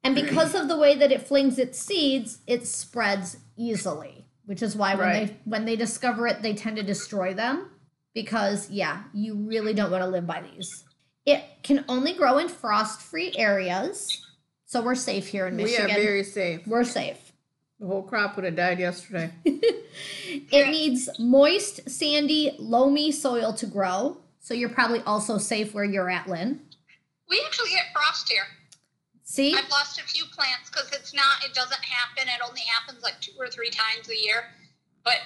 And 0.01 0.15
because 0.15 0.55
of 0.55 0.69
the 0.69 0.77
way 0.77 0.95
that 0.95 1.11
it 1.11 1.27
flings 1.27 1.59
its 1.59 1.79
seeds, 1.79 2.37
it 2.47 2.65
spreads 2.65 3.37
easily, 3.57 4.24
which 4.45 4.61
is 4.61 4.75
why 4.75 4.95
when 4.95 5.11
they 5.11 5.37
when 5.45 5.65
they 5.65 5.75
discover 5.75 6.27
it, 6.27 6.41
they 6.41 6.53
tend 6.53 6.77
to 6.77 6.83
destroy 6.83 7.33
them 7.33 7.69
because 8.13 8.69
yeah, 8.69 9.03
you 9.13 9.35
really 9.35 9.73
don't 9.73 9.91
want 9.91 10.03
to 10.03 10.09
live 10.09 10.25
by 10.27 10.41
these. 10.41 10.83
It 11.25 11.43
can 11.63 11.83
only 11.89 12.13
grow 12.13 12.37
in 12.37 12.47
frost-free 12.47 13.33
areas. 13.35 14.21
So 14.65 14.81
we're 14.81 14.95
safe 14.95 15.27
here 15.27 15.47
in 15.47 15.55
Michigan. 15.55 15.85
We 15.85 15.91
are 15.91 15.95
very 15.95 16.23
safe. 16.23 16.67
we're 16.67 16.83
safe. 16.83 17.31
The 17.79 17.87
whole 17.87 18.03
crop 18.03 18.35
would 18.35 18.45
have 18.45 18.55
died 18.55 18.79
yesterday. 18.79 19.31
It 20.51 20.69
needs 20.69 21.09
moist, 21.19 21.89
sandy, 21.89 22.55
loamy 22.59 23.11
soil 23.11 23.53
to 23.53 23.65
grow. 23.65 24.17
So 24.39 24.53
you're 24.53 24.69
probably 24.69 25.01
also 25.01 25.37
safe 25.37 25.73
where 25.73 25.85
you're 25.85 26.09
at, 26.09 26.27
Lynn. 26.27 26.61
We 27.29 27.41
actually 27.45 27.69
get 27.69 27.85
frost 27.93 28.29
here. 28.29 28.43
See? 29.35 29.53
I've 29.53 29.69
lost 29.69 29.99
a 29.99 30.03
few 30.03 30.23
plants 30.27 30.69
because 30.69 30.89
it's 30.93 31.13
not. 31.13 31.43
It 31.43 31.53
doesn't 31.53 31.83
happen. 31.83 32.29
It 32.29 32.39
only 32.47 32.61
happens 32.61 33.03
like 33.03 33.19
two 33.19 33.33
or 33.37 33.49
three 33.49 33.69
times 33.69 34.07
a 34.09 34.15
year. 34.15 34.45
But 35.03 35.17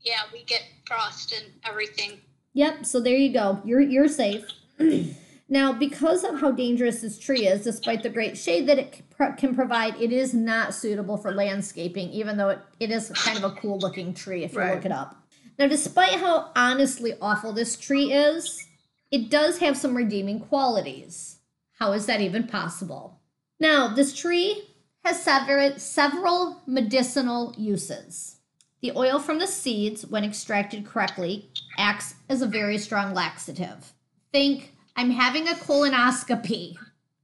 yeah, 0.00 0.20
we 0.32 0.44
get 0.44 0.62
frost 0.86 1.32
and 1.32 1.52
everything. 1.64 2.20
Yep, 2.52 2.86
so 2.86 3.00
there 3.00 3.16
you 3.16 3.32
go. 3.32 3.60
You're 3.64 3.80
you're 3.80 4.06
safe. 4.06 4.44
now, 5.48 5.72
because 5.72 6.22
of 6.22 6.40
how 6.40 6.52
dangerous 6.52 7.00
this 7.00 7.18
tree 7.18 7.48
is, 7.48 7.64
despite 7.64 8.04
the 8.04 8.10
great 8.10 8.38
shade 8.38 8.68
that 8.68 8.78
it 8.78 9.02
can 9.38 9.56
provide, 9.56 10.00
it 10.00 10.12
is 10.12 10.32
not 10.32 10.72
suitable 10.72 11.16
for 11.16 11.32
landscaping, 11.32 12.10
even 12.10 12.36
though 12.36 12.50
it, 12.50 12.60
it 12.78 12.92
is 12.92 13.10
kind 13.10 13.38
of 13.38 13.42
a 13.42 13.56
cool 13.56 13.78
looking 13.80 14.14
tree 14.14 14.44
if 14.44 14.52
you 14.52 14.60
Right. 14.60 14.76
look 14.76 14.84
it 14.84 14.92
up. 14.92 15.20
Now, 15.58 15.66
despite 15.66 16.20
how 16.20 16.52
honestly 16.54 17.14
awful 17.20 17.52
this 17.52 17.76
tree 17.76 18.12
is, 18.12 18.68
it 19.10 19.30
does 19.30 19.58
have 19.58 19.76
some 19.76 19.96
redeeming 19.96 20.38
qualities. 20.38 21.38
How 21.80 21.92
is 21.92 22.06
that 22.06 22.20
even 22.20 22.46
possible? 22.46 23.15
Now, 23.58 23.88
this 23.88 24.14
tree 24.14 24.64
has 25.04 25.22
several, 25.22 25.78
several 25.78 26.62
medicinal 26.66 27.54
uses. 27.56 28.36
The 28.82 28.92
oil 28.96 29.18
from 29.18 29.38
the 29.38 29.46
seeds, 29.46 30.06
when 30.06 30.24
extracted 30.24 30.84
correctly, 30.86 31.50
acts 31.78 32.14
as 32.28 32.42
a 32.42 32.46
very 32.46 32.76
strong 32.78 33.14
laxative. 33.14 33.92
Think, 34.32 34.74
I'm 34.94 35.10
having 35.10 35.48
a 35.48 35.52
colonoscopy 35.52 36.76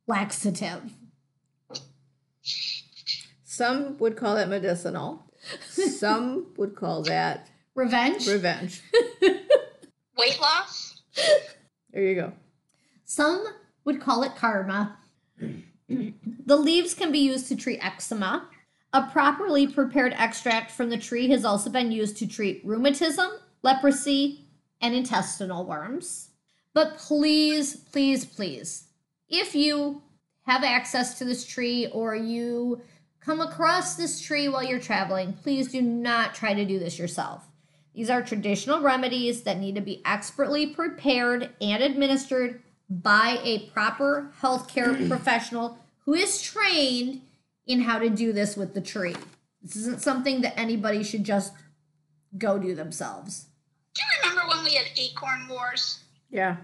laxative. 0.07 0.93
Some 3.45 3.99
would 3.99 4.17
call 4.17 4.37
that 4.37 4.49
medicinal. 4.49 5.25
Some 5.69 6.47
would 6.57 6.75
call 6.75 7.03
that 7.03 7.49
Revenge? 7.75 8.27
revenge. 8.29 8.83
Weight 10.19 10.41
loss. 10.41 11.03
There 11.93 12.03
you 12.03 12.15
go. 12.15 12.33
Some 13.05 13.45
would 13.85 14.01
call 14.01 14.23
it 14.23 14.37
karma. 14.37 14.99
The 16.47 16.57
leaves 16.57 16.95
can 16.95 17.13
be 17.13 17.19
used 17.19 17.49
to 17.49 17.57
treat 17.57 17.85
eczema. 17.85 18.49
A 18.93 19.03
properly 19.07 19.67
prepared 19.67 20.13
extract 20.17 20.71
from 20.71 20.91
the 20.91 20.99
tree 20.99 21.29
has 21.31 21.45
also 21.45 21.71
been 21.71 21.93
used 21.93 22.19
to 22.19 22.27
treat 22.27 22.61
rheumatism, 22.65 23.31
leprosy, 23.63 24.47
and 24.81 24.95
intestinal 24.95 25.65
worms. 25.65 26.31
But 26.75 26.99
please, 26.99 27.77
please, 27.77 28.25
please, 28.25 28.89
if 29.29 29.55
you 29.55 30.03
have 30.43 30.65
access 30.65 31.19
to 31.19 31.25
this 31.25 31.47
tree 31.47 31.87
or 31.93 32.15
you 32.15 32.83
come 33.21 33.41
across 33.41 33.95
this 33.95 34.21
tree 34.21 34.49
while 34.49 34.65
you're 34.65 34.81
traveling, 34.81 35.33
please 35.33 35.71
do 35.71 35.81
not 35.81 36.35
try 36.35 36.53
to 36.55 36.65
do 36.65 36.79
this 36.79 36.99
yourself. 36.99 37.47
These 37.95 38.11
are 38.11 38.23
traditional 38.23 38.81
remedies 38.81 39.43
that 39.43 39.59
need 39.59 39.75
to 39.75 39.81
be 39.81 40.03
expertly 40.05 40.67
prepared 40.67 41.51
and 41.61 41.83
administered 41.83 42.63
by 42.89 43.39
a 43.43 43.71
proper 43.71 44.33
healthcare 44.41 45.09
professional 45.09 45.79
who 46.05 46.15
is 46.15 46.43
trained 46.43 47.23
in 47.67 47.81
how 47.81 47.99
to 47.99 48.11
do 48.11 48.33
this 48.33 48.57
with 48.57 48.75
the 48.75 48.81
tree. 48.81 49.17
This 49.63 49.77
isn't 49.77 50.01
something 50.01 50.41
that 50.41 50.59
anybody 50.59 51.03
should 51.03 51.25
just 51.25 51.53
go 52.37 52.59
do 52.59 52.75
themselves. 52.75 53.47
Do 53.95 54.03
you 54.03 54.31
remember 54.31 54.49
when 54.49 54.65
we 54.65 54.75
had 54.75 54.87
acorn 54.97 55.49
wars? 55.49 56.03
Yeah. 56.31 56.57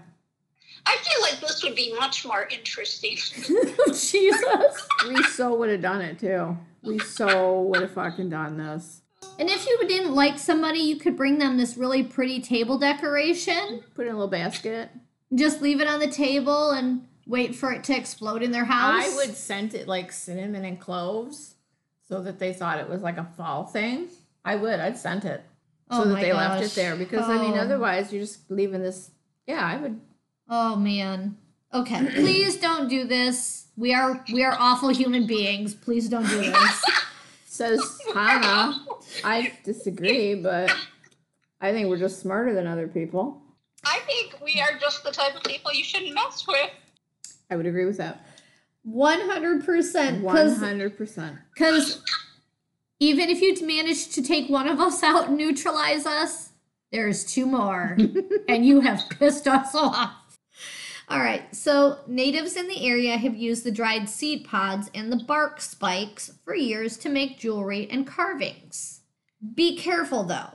I 0.85 0.97
feel 0.97 1.21
like 1.21 1.39
this 1.39 1.63
would 1.63 1.75
be 1.75 1.93
much 1.97 2.25
more 2.25 2.47
interesting. 2.51 3.15
Jesus. 3.87 4.87
We 5.07 5.23
so 5.23 5.55
would 5.55 5.69
have 5.69 5.81
done 5.81 6.01
it 6.01 6.19
too. 6.19 6.57
We 6.83 6.99
so 6.99 7.61
would 7.63 7.81
have 7.81 7.91
fucking 7.91 8.29
done 8.29 8.57
this. 8.57 9.01
And 9.37 9.49
if 9.49 9.65
you 9.65 9.79
didn't 9.87 10.15
like 10.15 10.39
somebody, 10.39 10.79
you 10.79 10.97
could 10.97 11.15
bring 11.15 11.37
them 11.37 11.57
this 11.57 11.77
really 11.77 12.03
pretty 12.03 12.41
table 12.41 12.77
decoration. 12.77 13.83
Put 13.93 14.05
it 14.05 14.09
in 14.09 14.15
a 14.15 14.17
little 14.17 14.29
basket. 14.29 14.89
Just 15.33 15.61
leave 15.61 15.79
it 15.81 15.87
on 15.87 15.99
the 15.99 16.09
table 16.09 16.71
and 16.71 17.05
wait 17.29 17.55
for 17.55 17.71
it 17.71 17.83
to 17.85 17.95
explode 17.95 18.41
in 18.43 18.51
their 18.51 18.65
house. 18.65 19.05
I 19.05 19.15
would 19.15 19.35
scent 19.35 19.73
it 19.73 19.87
like 19.87 20.11
cinnamon 20.11 20.65
and 20.65 20.79
cloves 20.79 21.53
so 22.07 22.21
that 22.23 22.39
they 22.39 22.51
thought 22.51 22.79
it 22.79 22.89
was 22.89 23.01
like 23.01 23.17
a 23.17 23.23
fall 23.37 23.63
thing. 23.65 24.07
I 24.43 24.55
would. 24.55 24.79
I'd 24.79 24.97
scent 24.97 25.23
it 25.25 25.43
so 25.91 26.01
Oh 26.01 26.05
that 26.05 26.13
my 26.15 26.21
they 26.21 26.33
left 26.33 26.63
it 26.63 26.71
there 26.71 26.95
because 26.95 27.29
I 27.29 27.37
mean 27.37 27.53
Oh. 27.53 27.61
otherwise 27.61 28.11
you're 28.11 28.21
just 28.23 28.49
leaving 28.51 28.81
this. 28.81 29.11
Yeah, 29.47 29.63
I 29.65 29.77
would. 29.77 29.99
Oh 30.49 30.75
man. 30.75 31.37
Okay, 31.73 32.05
please 32.15 32.57
don't 32.59 32.89
do 32.89 33.05
this. 33.05 33.67
We 33.77 33.93
are 33.93 34.25
we 34.33 34.43
are 34.43 34.55
awful 34.59 34.89
human 34.89 35.25
beings. 35.27 35.73
Please 35.75 36.09
don't 36.09 36.27
do 36.27 36.41
this. 36.41 36.83
Says 37.45 37.99
Hannah. 38.13 38.85
I 39.23 39.53
disagree, 39.63 40.33
but 40.35 40.73
I 41.61 41.71
think 41.73 41.89
we're 41.89 41.97
just 41.99 42.19
smarter 42.21 42.53
than 42.53 42.65
other 42.67 42.87
people. 42.87 43.41
I 43.83 43.99
think 44.05 44.37
we 44.43 44.59
are 44.61 44.77
just 44.79 45.03
the 45.03 45.11
type 45.11 45.35
of 45.35 45.43
people 45.43 45.71
you 45.73 45.83
shouldn't 45.83 46.13
mess 46.15 46.45
with. 46.47 46.69
I 47.49 47.55
would 47.55 47.65
agree 47.65 47.85
with 47.85 47.97
that. 47.97 48.25
One 48.83 49.21
hundred 49.21 49.65
percent. 49.65 50.23
One 50.23 50.55
hundred 50.55 50.97
percent. 50.97 51.37
Because 51.53 52.03
even 52.99 53.29
if 53.29 53.41
you 53.41 53.55
manage 53.65 54.09
to 54.09 54.21
take 54.21 54.49
one 54.49 54.67
of 54.67 54.79
us 54.79 55.03
out 55.03 55.29
and 55.29 55.37
neutralize 55.37 56.05
us, 56.05 56.49
there's 56.91 57.25
two 57.25 57.45
more, 57.45 57.97
and 58.49 58.65
you 58.65 58.81
have 58.81 59.09
pissed 59.09 59.47
us 59.47 59.75
off. 59.75 60.15
All 61.07 61.19
right, 61.19 61.55
so 61.55 61.99
natives 62.07 62.55
in 62.55 62.67
the 62.67 62.85
area 62.85 63.17
have 63.17 63.35
used 63.35 63.63
the 63.63 63.71
dried 63.71 64.07
seed 64.07 64.45
pods 64.45 64.91
and 64.93 65.11
the 65.11 65.23
bark 65.23 65.59
spikes 65.59 66.31
for 66.45 66.53
years 66.53 66.97
to 66.97 67.09
make 67.09 67.39
jewelry 67.39 67.87
and 67.89 68.05
carvings. 68.05 69.01
Be 69.55 69.75
careful 69.75 70.23
though, 70.23 70.53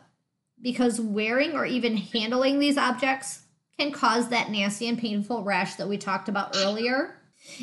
because 0.62 1.00
wearing 1.00 1.54
or 1.54 1.66
even 1.66 1.96
handling 1.96 2.60
these 2.60 2.78
objects 2.78 3.43
can 3.78 3.92
cause 3.92 4.28
that 4.28 4.50
nasty 4.50 4.88
and 4.88 4.98
painful 4.98 5.42
rash 5.42 5.74
that 5.74 5.88
we 5.88 5.98
talked 5.98 6.28
about 6.28 6.56
earlier. 6.56 7.16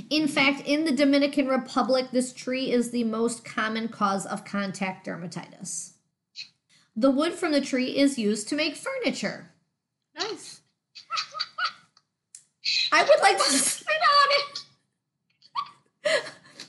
In 0.09 0.27
fact, 0.27 0.61
in 0.65 0.85
the 0.85 0.91
Dominican 0.91 1.47
Republic, 1.47 2.07
this 2.11 2.33
tree 2.33 2.71
is 2.71 2.91
the 2.91 3.03
most 3.03 3.43
common 3.43 3.87
cause 3.87 4.25
of 4.25 4.45
contact 4.45 5.07
dermatitis. 5.07 5.93
The 6.95 7.09
wood 7.09 7.33
from 7.33 7.51
the 7.51 7.61
tree 7.61 7.97
is 7.97 8.19
used 8.19 8.47
to 8.49 8.55
make 8.55 8.75
furniture. 8.75 9.51
Nice. 10.17 10.61
I 12.91 13.03
would 13.03 13.21
like 13.21 13.37
to 13.37 13.43
Sit 13.43 13.87
on 13.87 14.29
it. 16.05 16.23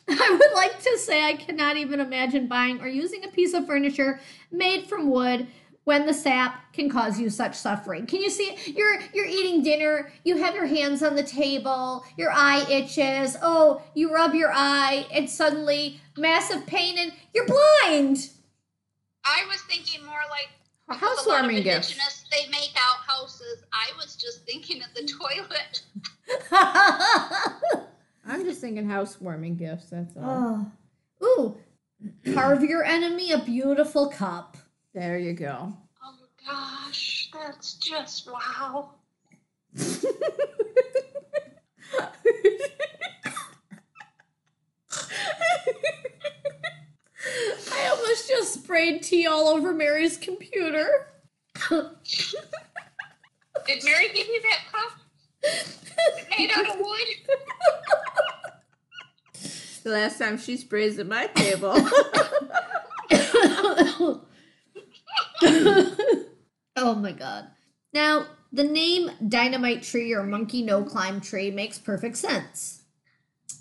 I 0.09 0.31
would 0.31 0.55
like 0.55 0.81
to 0.83 0.98
say 0.98 1.24
I 1.24 1.35
cannot 1.35 1.76
even 1.76 2.00
imagine 2.00 2.46
buying 2.46 2.81
or 2.81 2.88
using 2.88 3.24
a 3.24 3.28
piece 3.28 3.55
of 3.55 3.66
furniture 3.66 4.20
made 4.50 4.87
from 4.87 5.11
wood 5.11 5.46
when 5.84 6.06
the 6.06 6.14
sap 6.14 6.72
can 6.72 6.88
cause 6.88 7.18
you 7.18 7.28
such 7.28 7.54
suffering. 7.54 8.06
Can 8.06 8.22
you 8.22 8.30
see 8.30 8.56
you're 8.66 9.00
you're 9.12 9.26
eating 9.26 9.62
dinner, 9.62 10.12
you 10.24 10.36
have 10.36 10.54
your 10.54 10.66
hands 10.66 11.02
on 11.02 11.16
the 11.16 11.22
table, 11.22 12.04
your 12.16 12.30
eye 12.32 12.64
itches, 12.70 13.36
oh, 13.42 13.82
you 13.94 14.12
rub 14.12 14.34
your 14.34 14.52
eye 14.52 15.06
and 15.12 15.28
suddenly 15.28 16.00
massive 16.16 16.66
pain 16.66 16.96
and 16.98 17.12
you're 17.34 17.46
blind. 17.46 18.30
I 19.24 19.44
was 19.48 19.60
thinking 19.62 20.04
more 20.04 20.20
like 20.30 20.48
A 20.90 20.94
because 20.94 21.26
a 21.26 21.30
housewarming 21.30 21.62
gift. 21.62 21.98
they 22.30 22.48
make 22.50 22.72
out 22.76 22.98
houses. 23.06 23.64
I 23.72 23.90
was 23.96 24.16
just 24.16 24.44
thinking 24.44 24.82
of 24.82 24.94
the 24.94 25.06
toilet. 25.06 25.82
I'm 28.26 28.44
just 28.44 28.60
thinking 28.60 28.88
housewarming 28.88 29.56
gifts. 29.56 29.90
That's 29.90 30.16
all. 30.16 30.72
oh. 31.20 31.24
Ooh. 31.24 31.56
Carve 32.34 32.64
your 32.64 32.84
enemy 32.84 33.30
a 33.30 33.38
beautiful 33.38 34.08
cup. 34.08 34.56
There 34.94 35.18
you 35.18 35.33
go. 35.33 35.72
Oh 36.05 36.14
gosh, 36.46 37.31
that's 37.33 37.74
just 37.74 38.28
wow. 38.31 38.90
I 47.72 47.88
almost 47.90 48.28
just 48.28 48.52
sprayed 48.55 49.02
tea 49.02 49.26
all 49.26 49.48
over 49.48 49.72
Mary's 49.72 50.18
computer. 50.18 51.07
Did 51.70 51.88
Mary 53.85 54.09
give 54.12 54.26
you 54.26 54.42
that 54.42 54.61
cup? 54.70 54.92
made 56.38 56.50
out 56.50 56.68
of 56.68 56.76
wood. 56.81 57.07
The 59.85 59.90
last 59.90 60.18
time 60.18 60.37
she 60.37 60.59
sprays 60.59 60.98
at 60.98 61.07
my 61.07 61.28
table. 61.28 61.74
oh 66.76 66.94
my 66.94 67.12
god. 67.12 67.48
Now, 67.92 68.26
the 68.52 68.64
name 68.64 69.11
dynamite 69.28 69.83
tree 69.83 70.12
or 70.12 70.22
monkey 70.22 70.62
no 70.62 70.83
climb 70.83 71.20
tree 71.20 71.50
makes 71.50 71.78
perfect 71.78 72.16
sense. 72.16 72.83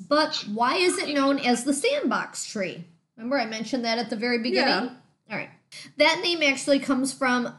But 0.08 0.46
why 0.54 0.78
is 0.78 0.98
it 0.98 1.14
known 1.14 1.40
as 1.40 1.64
the 1.64 1.74
sandbox 1.74 2.46
tree? 2.46 2.86
Remember, 3.16 3.40
I 3.40 3.46
mentioned 3.46 3.86
that 3.86 4.00
at 4.00 4.10
the 4.10 4.16
very 4.16 4.40
beginning? 4.40 4.66
Yeah. 4.68 4.90
All 5.30 5.38
right. 5.38 5.50
That 5.98 6.22
name 6.24 6.42
actually 6.42 6.80
comes 6.80 7.14
from 7.14 7.54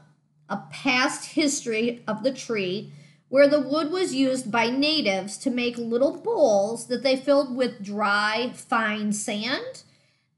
a 0.48 0.56
past 0.70 1.30
history 1.30 2.02
of 2.06 2.22
the 2.22 2.32
tree 2.32 2.92
where 3.28 3.48
the 3.48 3.60
wood 3.60 3.90
was 3.90 4.14
used 4.14 4.50
by 4.50 4.68
natives 4.68 5.38
to 5.38 5.50
make 5.50 5.78
little 5.78 6.18
bowls 6.18 6.88
that 6.88 7.02
they 7.02 7.16
filled 7.16 7.56
with 7.56 7.82
dry, 7.82 8.52
fine 8.54 9.12
sand. 9.12 9.84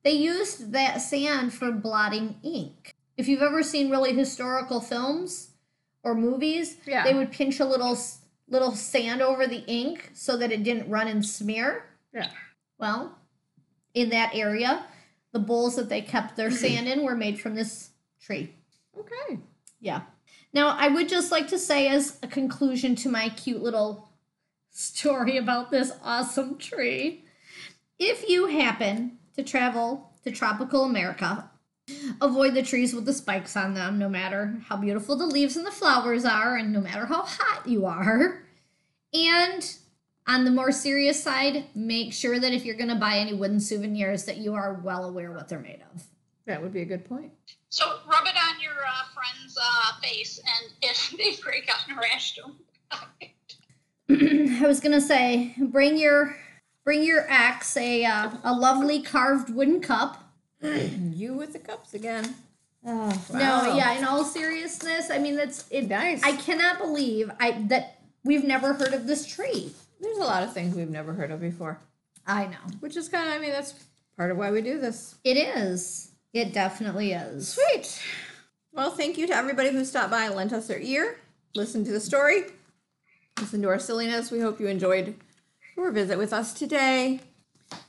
They 0.05 0.12
used 0.12 0.70
that 0.73 1.01
sand 1.01 1.53
for 1.53 1.73
blotting 1.73 2.37
ink. 2.44 2.94
If 3.16 3.29
you've 3.29 3.42
ever 3.42 3.62
seen 3.62 3.90
really 3.90 4.12
historical 4.14 4.81
films 4.81 5.50
or 6.03 6.14
movies, 6.14 6.77
Yeah. 6.87 7.05
they 7.05 7.14
would 7.14 7.31
pinch 7.33 7.61
a 7.61 7.64
little 7.64 7.96
little 8.46 8.72
sand 8.72 9.22
over 9.22 9.46
the 9.46 9.64
ink 9.66 10.11
so 10.12 10.37
that 10.37 10.53
it 10.53 10.62
didn't 10.62 10.88
run 10.90 11.09
and 11.09 11.24
smear. 11.24 11.87
yeah. 12.12 12.31
Well, 12.79 13.18
in 13.94 14.11
that 14.11 14.35
area, 14.35 14.85
the 15.33 15.38
bowls 15.38 15.77
that 15.77 15.88
they 15.88 16.03
kept 16.03 16.37
their 16.37 16.50
sand 16.62 16.87
in 16.88 17.05
were 17.05 17.14
made 17.16 17.40
from 17.40 17.55
this 17.55 17.90
tree. 18.20 18.55
Okay. 18.98 19.38
Yeah. 19.81 20.03
Now, 20.53 20.77
I 20.79 20.88
would 20.88 21.09
just 21.09 21.33
like 21.33 21.48
to 21.48 21.59
say, 21.59 21.88
as 21.88 22.18
a 22.22 22.27
conclusion 22.29 22.94
to 22.96 23.09
my 23.09 23.29
cute 23.31 23.62
little 23.62 24.11
story 24.70 25.37
about 25.38 25.70
this 25.70 25.92
awesome 26.03 26.59
tree, 26.59 27.24
if 27.98 28.29
you 28.29 28.46
happen 28.48 29.18
to 29.37 29.42
travel 29.42 30.12
to 30.24 30.31
tropical 30.31 30.85
America, 30.85 31.50
avoid 32.20 32.55
the 32.55 32.62
trees 32.62 32.94
with 32.94 33.05
the 33.05 33.12
spikes 33.12 33.57
on 33.57 33.75
them, 33.75 33.99
no 33.99 34.09
matter 34.09 34.57
how 34.68 34.77
beautiful 34.77 35.16
the 35.16 35.27
leaves 35.27 35.57
and 35.57 35.66
the 35.66 35.70
flowers 35.70 36.25
are, 36.25 36.57
and 36.57 36.73
no 36.73 36.81
matter 36.81 37.07
how 37.07 37.23
hot 37.23 37.66
you 37.66 37.87
are. 37.87 38.42
And 39.12 39.77
on 40.27 40.44
the 40.44 40.51
more 40.51 40.73
serious 40.73 41.23
side, 41.23 41.66
make 41.75 42.12
sure 42.12 42.38
that 42.38 42.53
if 42.53 42.64
you're 42.64 42.77
going 42.77 42.88
to 42.88 42.94
buy 42.94 43.18
any 43.18 43.35
wooden 43.35 43.61
souvenirs, 43.61 44.25
that 44.25 44.38
you 44.38 44.55
are 44.55 44.81
well 44.83 45.05
aware 45.05 45.33
what 45.33 45.49
they're 45.49 45.59
made 45.59 45.83
of. 45.94 46.03
That 46.47 46.62
would 46.62 46.73
be 46.73 46.83
a 46.83 46.87
good 46.87 47.05
point. 47.05 47.33
So 47.70 47.99
rub 48.07 48.25
it 48.25 48.35
on 48.37 48.61
your 48.61 48.73
uh, 48.73 49.05
friend's 49.14 49.59
uh, 49.59 50.01
face, 50.01 50.38
and 50.38 50.73
if 50.83 51.11
they 51.11 51.42
break 51.42 51.68
out 51.68 51.88
in 51.88 51.97
a 51.97 52.01
rash, 52.01 52.37
don't. 52.37 52.57
I 54.62 54.66
was 54.66 54.81
gonna 54.81 55.01
say, 55.01 55.55
bring 55.59 55.97
your 55.97 56.37
bring 56.85 57.03
your 57.03 57.27
ex 57.29 57.77
a 57.77 58.05
uh, 58.05 58.31
a 58.44 58.53
lovely 58.53 59.03
carved 59.03 59.51
wooden 59.51 59.81
cup. 59.81 60.23
You 60.64 61.35
with 61.35 61.53
the 61.53 61.59
cups 61.59 61.94
again. 61.94 62.35
Oh, 62.87 63.09
no, 63.33 63.38
Wow. 63.38 63.77
yeah. 63.77 63.92
In 63.98 64.05
all 64.05 64.24
seriousness, 64.24 65.11
I 65.11 65.18
mean 65.18 65.37
that's 65.37 65.64
it. 65.70 65.88
Nice. 65.88 66.22
I 66.22 66.37
cannot 66.37 66.79
believe 66.79 67.31
I 67.40 67.53
that 67.68 67.98
we've 68.24 68.44
never 68.44 68.74
heard 68.74 68.92
of 68.94 69.07
this 69.07 69.27
tree. 69.27 69.72
There's 70.00 70.18
a 70.18 70.22
lot 70.24 70.42
of 70.42 70.53
things 70.53 70.74
we've 70.74 70.90
never 70.90 71.12
heard 71.14 71.31
of 71.31 71.40
before, 71.40 71.79
I 72.27 72.46
know 72.46 72.59
which 72.81 72.96
is 72.96 73.09
kind 73.09 73.29
of, 73.29 73.35
I 73.35 73.38
mean, 73.38 73.50
that's 73.53 73.74
part 74.16 74.31
of 74.31 74.37
why 74.37 74.50
we 74.50 74.61
do 74.62 74.79
this. 74.79 75.14
it 75.24 75.37
is. 75.37 76.11
It 76.33 76.53
definitely 76.53 77.12
is. 77.12 77.48
Sweet. 77.48 78.03
Well, 78.72 78.90
thank 78.90 79.16
you 79.16 79.27
to 79.29 79.35
everybody 79.35 79.70
who 79.70 79.85
stopped 79.85 80.11
by 80.11 80.24
and 80.27 80.35
lent 80.35 80.53
us 80.53 80.66
their 80.66 80.81
ear, 80.81 81.16
listened 81.55 81.87
to 81.87 81.92
the 81.92 82.00
story, 82.00 82.42
listened 83.40 83.62
to 83.62 83.68
our 83.68 83.79
silliness. 83.79 84.31
We 84.33 84.40
hope 84.40 84.59
you 84.61 84.66
enjoyed 84.66 85.14
your 85.77 85.90
visit 85.92 86.18
with 86.18 86.33
us 86.33 86.53
today. 86.53 87.20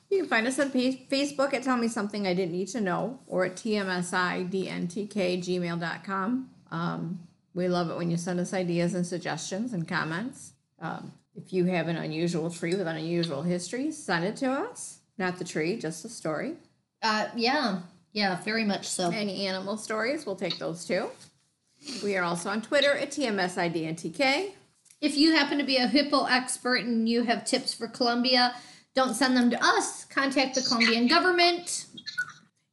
You 0.10 0.20
can 0.20 0.28
find 0.28 0.46
us 0.48 0.60
on 0.60 0.72
Facebook 0.72 1.54
at 1.54 1.64
Tell 1.64 1.78
Me 1.78 1.88
Something 1.88 2.28
I 2.28 2.34
Didn't 2.34 2.52
Need 2.52 2.68
to 2.70 2.82
Know 2.82 3.20
or 3.28 3.46
at 3.46 3.56
tmsidntkgmail.com. 3.56 6.50
Um, 6.72 7.20
we 7.54 7.68
love 7.68 7.90
it 7.90 7.98
when 7.98 8.12
you 8.12 8.18
send 8.18 8.40
us 8.40 8.54
ideas 8.54 8.94
and 8.94 9.08
suggestions 9.08 9.74
and 9.74 9.88
comments. 9.88 10.54
Um, 10.80 11.14
if 11.36 11.52
you 11.52 11.66
have 11.66 11.88
an 11.88 11.98
unusual 11.98 12.50
tree 12.50 12.72
with 12.72 12.88
an 12.88 12.98
unusual 12.98 13.42
history, 13.42 13.92
send 13.92 14.26
it 14.26 14.36
to 14.38 14.52
us. 14.52 15.00
Not 15.18 15.38
the 15.38 15.46
tree, 15.46 15.78
just 15.78 16.04
the 16.04 16.10
story. 16.10 16.56
Uh, 17.02 17.28
yeah, 17.36 17.80
yeah, 18.12 18.42
very 18.44 18.64
much 18.64 18.88
so. 18.88 19.10
Any 19.10 19.48
animal 19.48 19.78
stories, 19.78 20.26
we'll 20.26 20.36
take 20.36 20.60
those 20.60 20.86
too. 20.86 21.10
We 22.04 22.18
are 22.18 22.24
also 22.24 22.50
on 22.50 22.62
Twitter 22.62 22.92
at 22.92 23.12
TMSIDNTK. 23.12 24.52
If 25.02 25.18
you 25.18 25.34
happen 25.34 25.58
to 25.58 25.64
be 25.64 25.78
a 25.78 25.88
hippo 25.88 26.26
expert 26.26 26.82
and 26.82 27.08
you 27.08 27.24
have 27.24 27.46
tips 27.46 27.74
for 27.74 27.88
Colombia, 27.88 28.56
don't 28.96 29.14
send 29.14 29.36
them 29.38 29.50
to 29.52 29.64
us. 29.64 30.06
Contact 30.06 30.56
the 30.56 30.62
Colombian 30.62 31.08
government. 31.08 31.86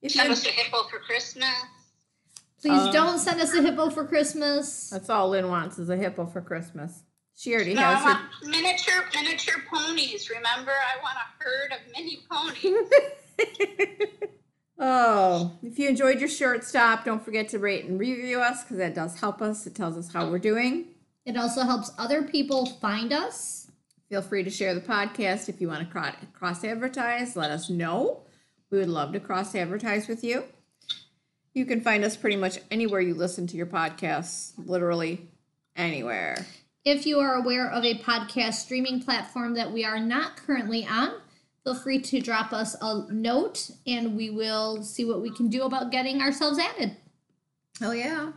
If 0.00 0.12
Send 0.12 0.28
you, 0.28 0.32
us 0.32 0.46
a 0.46 0.50
hippo 0.50 0.84
for 0.84 0.98
Christmas. 1.00 1.46
Please 2.60 2.80
Um, 2.80 2.92
don't 2.92 3.18
send 3.18 3.40
us 3.40 3.52
a 3.54 3.62
hippo 3.62 3.90
for 3.90 4.04
Christmas. 4.06 4.90
that's 4.90 5.10
all 5.10 5.30
Lynn 5.30 5.48
wants 5.48 5.78
is 5.78 5.90
a 5.90 5.96
hippo 5.96 6.26
for 6.26 6.40
Christmas. 6.40 7.02
She 7.36 7.54
already 7.54 7.74
No, 7.74 7.82
I 7.82 7.94
has 7.94 8.04
want 8.04 8.20
miniature 8.44 9.04
miniature 9.14 9.62
ponies. 9.72 10.30
Remember, 10.30 10.70
I 10.70 11.02
want 11.02 11.16
a 11.16 11.42
herd 11.42 11.72
of 11.72 11.78
mini 11.92 12.20
ponies. 12.30 12.88
oh, 14.78 15.52
if 15.62 15.78
you 15.78 15.88
enjoyed 15.88 16.20
your 16.20 16.28
short 16.28 16.62
stop, 16.64 17.04
don't 17.04 17.24
forget 17.24 17.48
to 17.50 17.58
rate 17.58 17.84
and 17.86 17.98
review 17.98 18.40
us 18.40 18.62
because 18.62 18.76
that 18.78 18.94
does 18.94 19.18
help 19.18 19.42
us. 19.42 19.66
It 19.66 19.74
tells 19.74 19.96
us 19.96 20.12
how 20.12 20.30
we're 20.30 20.38
doing. 20.38 20.86
It 21.24 21.36
also 21.36 21.62
helps 21.62 21.90
other 21.98 22.22
people 22.22 22.66
find 22.66 23.12
us. 23.12 23.68
Feel 24.12 24.20
free 24.20 24.42
to 24.42 24.50
share 24.50 24.74
the 24.74 24.80
podcast 24.82 25.48
if 25.48 25.58
you 25.58 25.68
want 25.68 25.90
to 25.90 26.14
cross 26.34 26.64
advertise. 26.64 27.34
Let 27.34 27.50
us 27.50 27.70
know. 27.70 28.24
We 28.68 28.76
would 28.76 28.90
love 28.90 29.14
to 29.14 29.20
cross 29.20 29.54
advertise 29.54 30.06
with 30.06 30.22
you. 30.22 30.44
You 31.54 31.64
can 31.64 31.80
find 31.80 32.04
us 32.04 32.14
pretty 32.14 32.36
much 32.36 32.58
anywhere 32.70 33.00
you 33.00 33.14
listen 33.14 33.46
to 33.46 33.56
your 33.56 33.64
podcasts, 33.64 34.52
literally 34.58 35.30
anywhere. 35.76 36.44
If 36.84 37.06
you 37.06 37.20
are 37.20 37.36
aware 37.36 37.70
of 37.70 37.86
a 37.86 38.00
podcast 38.00 38.56
streaming 38.56 39.00
platform 39.00 39.54
that 39.54 39.72
we 39.72 39.82
are 39.82 39.98
not 39.98 40.36
currently 40.36 40.86
on, 40.86 41.12
feel 41.64 41.74
free 41.74 42.02
to 42.02 42.20
drop 42.20 42.52
us 42.52 42.76
a 42.82 43.10
note 43.10 43.70
and 43.86 44.14
we 44.14 44.28
will 44.28 44.82
see 44.82 45.06
what 45.06 45.22
we 45.22 45.30
can 45.30 45.48
do 45.48 45.62
about 45.62 45.90
getting 45.90 46.20
ourselves 46.20 46.58
added. 46.58 46.98
Oh, 47.80 47.92
yeah. 47.92 48.32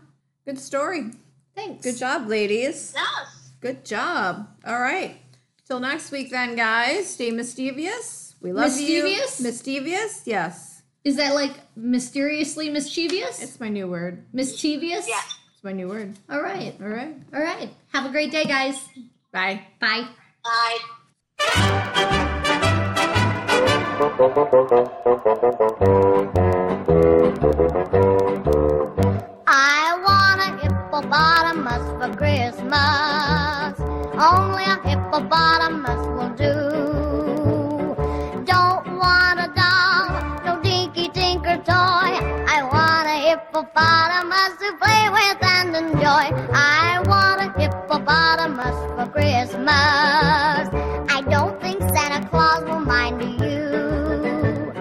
Good 0.45 0.57
story. 0.57 1.11
Thanks. 1.53 1.83
Good 1.83 1.97
job, 1.97 2.29
ladies. 2.29 2.93
yes. 2.95 3.51
Good 3.59 3.83
job. 3.83 4.47
All 4.65 4.79
right. 4.79 5.19
Till 5.67 5.79
next 5.79 6.11
week, 6.11 6.29
then, 6.29 6.55
guys. 6.55 7.09
Stay 7.09 7.31
mischievous. 7.31 8.35
We 8.41 8.51
love 8.53 8.71
Mischievous? 8.71 9.39
you. 9.39 9.45
Mischievous? 9.47 10.21
Yes. 10.25 10.83
Is 11.03 11.15
that 11.17 11.33
like 11.33 11.53
mysteriously 11.75 12.69
mischievous? 12.69 13.41
It's 13.41 13.59
my 13.59 13.69
new 13.69 13.87
word. 13.87 14.23
mischievous? 14.33 15.07
Yeah. 15.07 15.21
It's 15.53 15.63
my 15.63 15.71
new 15.71 15.87
word. 15.87 16.13
All 16.29 16.41
right. 16.41 16.75
All 16.81 16.87
right. 16.87 17.15
All 17.33 17.41
right. 17.41 17.69
Have 17.93 18.05
a 18.05 18.09
great 18.11 18.31
day, 18.31 18.45
guys. 18.45 18.77
Bye. 19.31 19.61
Bye. 19.79 20.07
Bye. 20.43 20.77
I 29.47 29.97
want 30.05 30.41
a 30.41 30.49
hippopotamus 30.61 31.83
for 31.99 32.15
Christmas. 32.17 33.44
Only 34.17 34.63
a 34.63 34.79
hippopotamus 34.87 36.07
will 36.15 36.29
do. 36.35 36.55
Don't 38.45 38.87
want 38.97 39.39
a 39.41 39.51
doll, 39.53 40.07
no 40.45 40.61
dinky 40.63 41.09
tinker 41.09 41.57
toy. 41.57 42.11
I 42.47 42.63
want 42.71 43.07
a 43.09 43.17
hippopotamus 43.27 44.55
to 44.61 44.71
play 44.79 45.09
with 45.11 45.43
and 45.43 45.75
enjoy. 45.75 46.31
I 46.53 47.03
want 47.05 47.41
a 47.41 47.59
hippopotamus 47.59 48.77
for 48.95 49.11
Christmas. 49.11 50.69
I 51.11 51.21
don't 51.29 51.59
think 51.59 51.81
Santa 51.81 52.25
Claus 52.29 52.63
will 52.63 52.79
mind 52.79 53.21
you. 53.21 54.71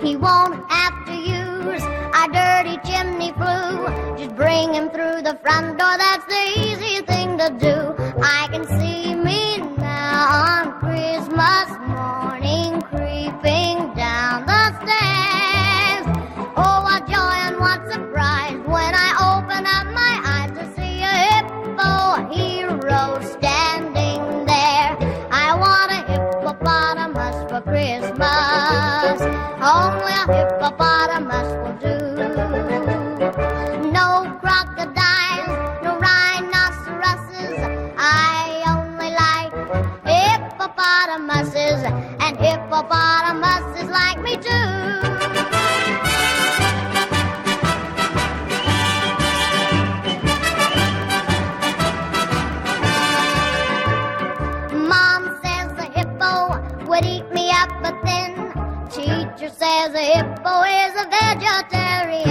He 0.00 0.16
won't 0.16 0.64
have 0.70 1.04
to 1.08 1.14
use 1.14 1.82
a 2.14 2.26
dirty 2.32 2.78
chimney 2.88 3.32
flue. 3.32 4.16
Just 4.16 4.34
bring 4.34 4.72
him 4.72 4.88
through 4.88 5.20
the 5.20 5.38
front 5.42 5.78
door. 5.78 5.94
That's 5.98 6.24
the 6.24 6.44
easy 6.58 7.02
thing 7.02 7.36
to 7.36 7.50
do. 7.60 7.94
I 8.20 8.48
can 8.50 8.57
says 59.58 59.92
a 59.92 59.98
hippo 59.98 60.62
is 60.62 60.94
a 60.94 61.08
vegetarian. 61.10 62.27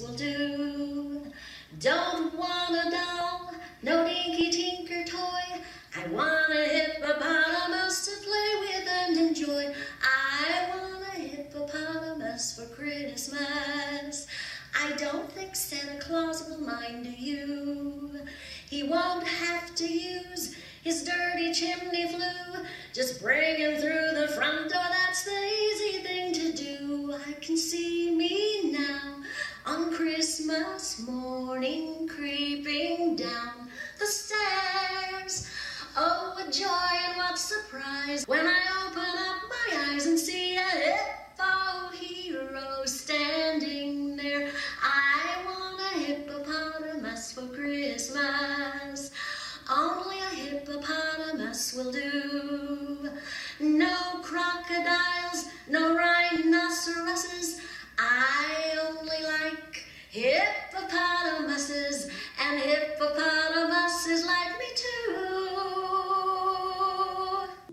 Will 0.00 0.14
do. 0.14 1.22
Don't 1.78 2.34
wanna 2.34 2.90
know, 2.90 3.50
no 3.82 4.04
dinky 4.04 4.50
tinker 4.50 5.04
toy. 5.04 5.60
I 5.96 6.08
want 6.08 6.33